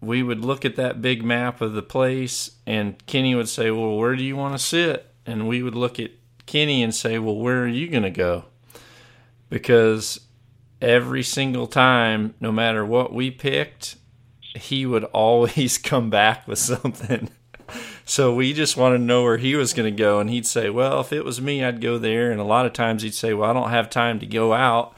[0.00, 3.96] we would look at that big map of the place and Kenny would say, Well,
[3.96, 5.06] where do you want to sit?
[5.24, 6.10] And we would look at
[6.46, 8.46] Kenny and say, Well, where are you gonna go?
[9.48, 10.20] Because
[10.80, 13.96] every single time, no matter what we picked,
[14.54, 17.30] he would always come back with something.
[18.08, 20.20] So we just wanted to know where he was going to go.
[20.20, 22.30] And he'd say, Well, if it was me, I'd go there.
[22.30, 24.96] And a lot of times he'd say, Well, I don't have time to go out.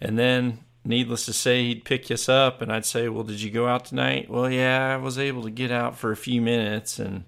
[0.00, 2.60] And then, needless to say, he'd pick us up.
[2.60, 4.28] And I'd say, Well, did you go out tonight?
[4.28, 6.98] Well, yeah, I was able to get out for a few minutes.
[6.98, 7.26] And,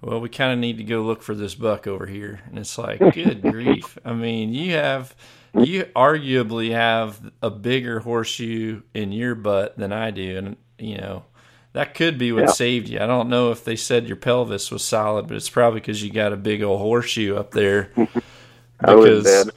[0.00, 2.40] well, we kind of need to go look for this buck over here.
[2.48, 3.98] And it's like, good grief.
[4.02, 5.14] I mean, you have.
[5.54, 11.24] You arguably have a bigger horseshoe in your butt than I do, and you know
[11.72, 12.50] that could be what yeah.
[12.50, 13.00] saved you.
[13.00, 16.12] I don't know if they said your pelvis was solid, but it's probably because you
[16.12, 17.90] got a big old horseshoe up there.
[18.78, 19.50] because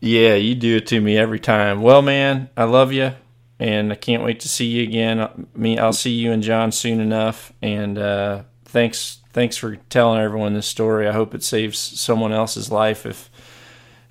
[0.00, 1.82] yeah, you do it to me every time.
[1.82, 3.12] Well, man, I love you,
[3.58, 5.48] and I can't wait to see you again.
[5.54, 7.52] Me, I'll see you and John soon enough.
[7.60, 11.08] And uh, thanks, thanks for telling everyone this story.
[11.08, 13.30] I hope it saves someone else's life if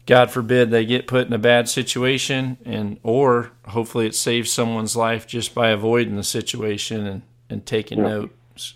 [0.08, 4.96] God forbid they get put in a bad situation, and or hopefully it saves someone's
[4.96, 8.08] life just by avoiding the situation and, and taking yeah.
[8.08, 8.76] notes.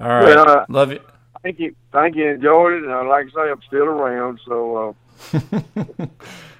[0.00, 0.98] All right, well, uh, love you.
[1.44, 2.28] Thank you, thank you.
[2.28, 4.96] Enjoyed it, and uh, like I say, I'm still around, so
[5.32, 5.38] uh,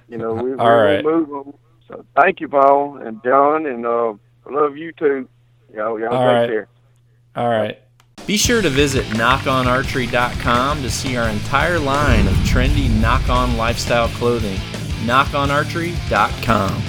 [0.08, 1.04] you know we, All right.
[1.04, 1.54] move on.
[1.88, 4.12] So thank you, Paul and John, and uh,
[4.46, 5.28] I love you too.
[5.74, 6.48] Y'all, y'all All take right.
[6.48, 6.68] care.
[7.34, 7.80] All right.
[8.26, 14.08] Be sure to visit nockonarchery.com to see our entire line of trendy Nock On lifestyle
[14.08, 14.58] clothing.
[15.04, 16.82] nockonarchery.com.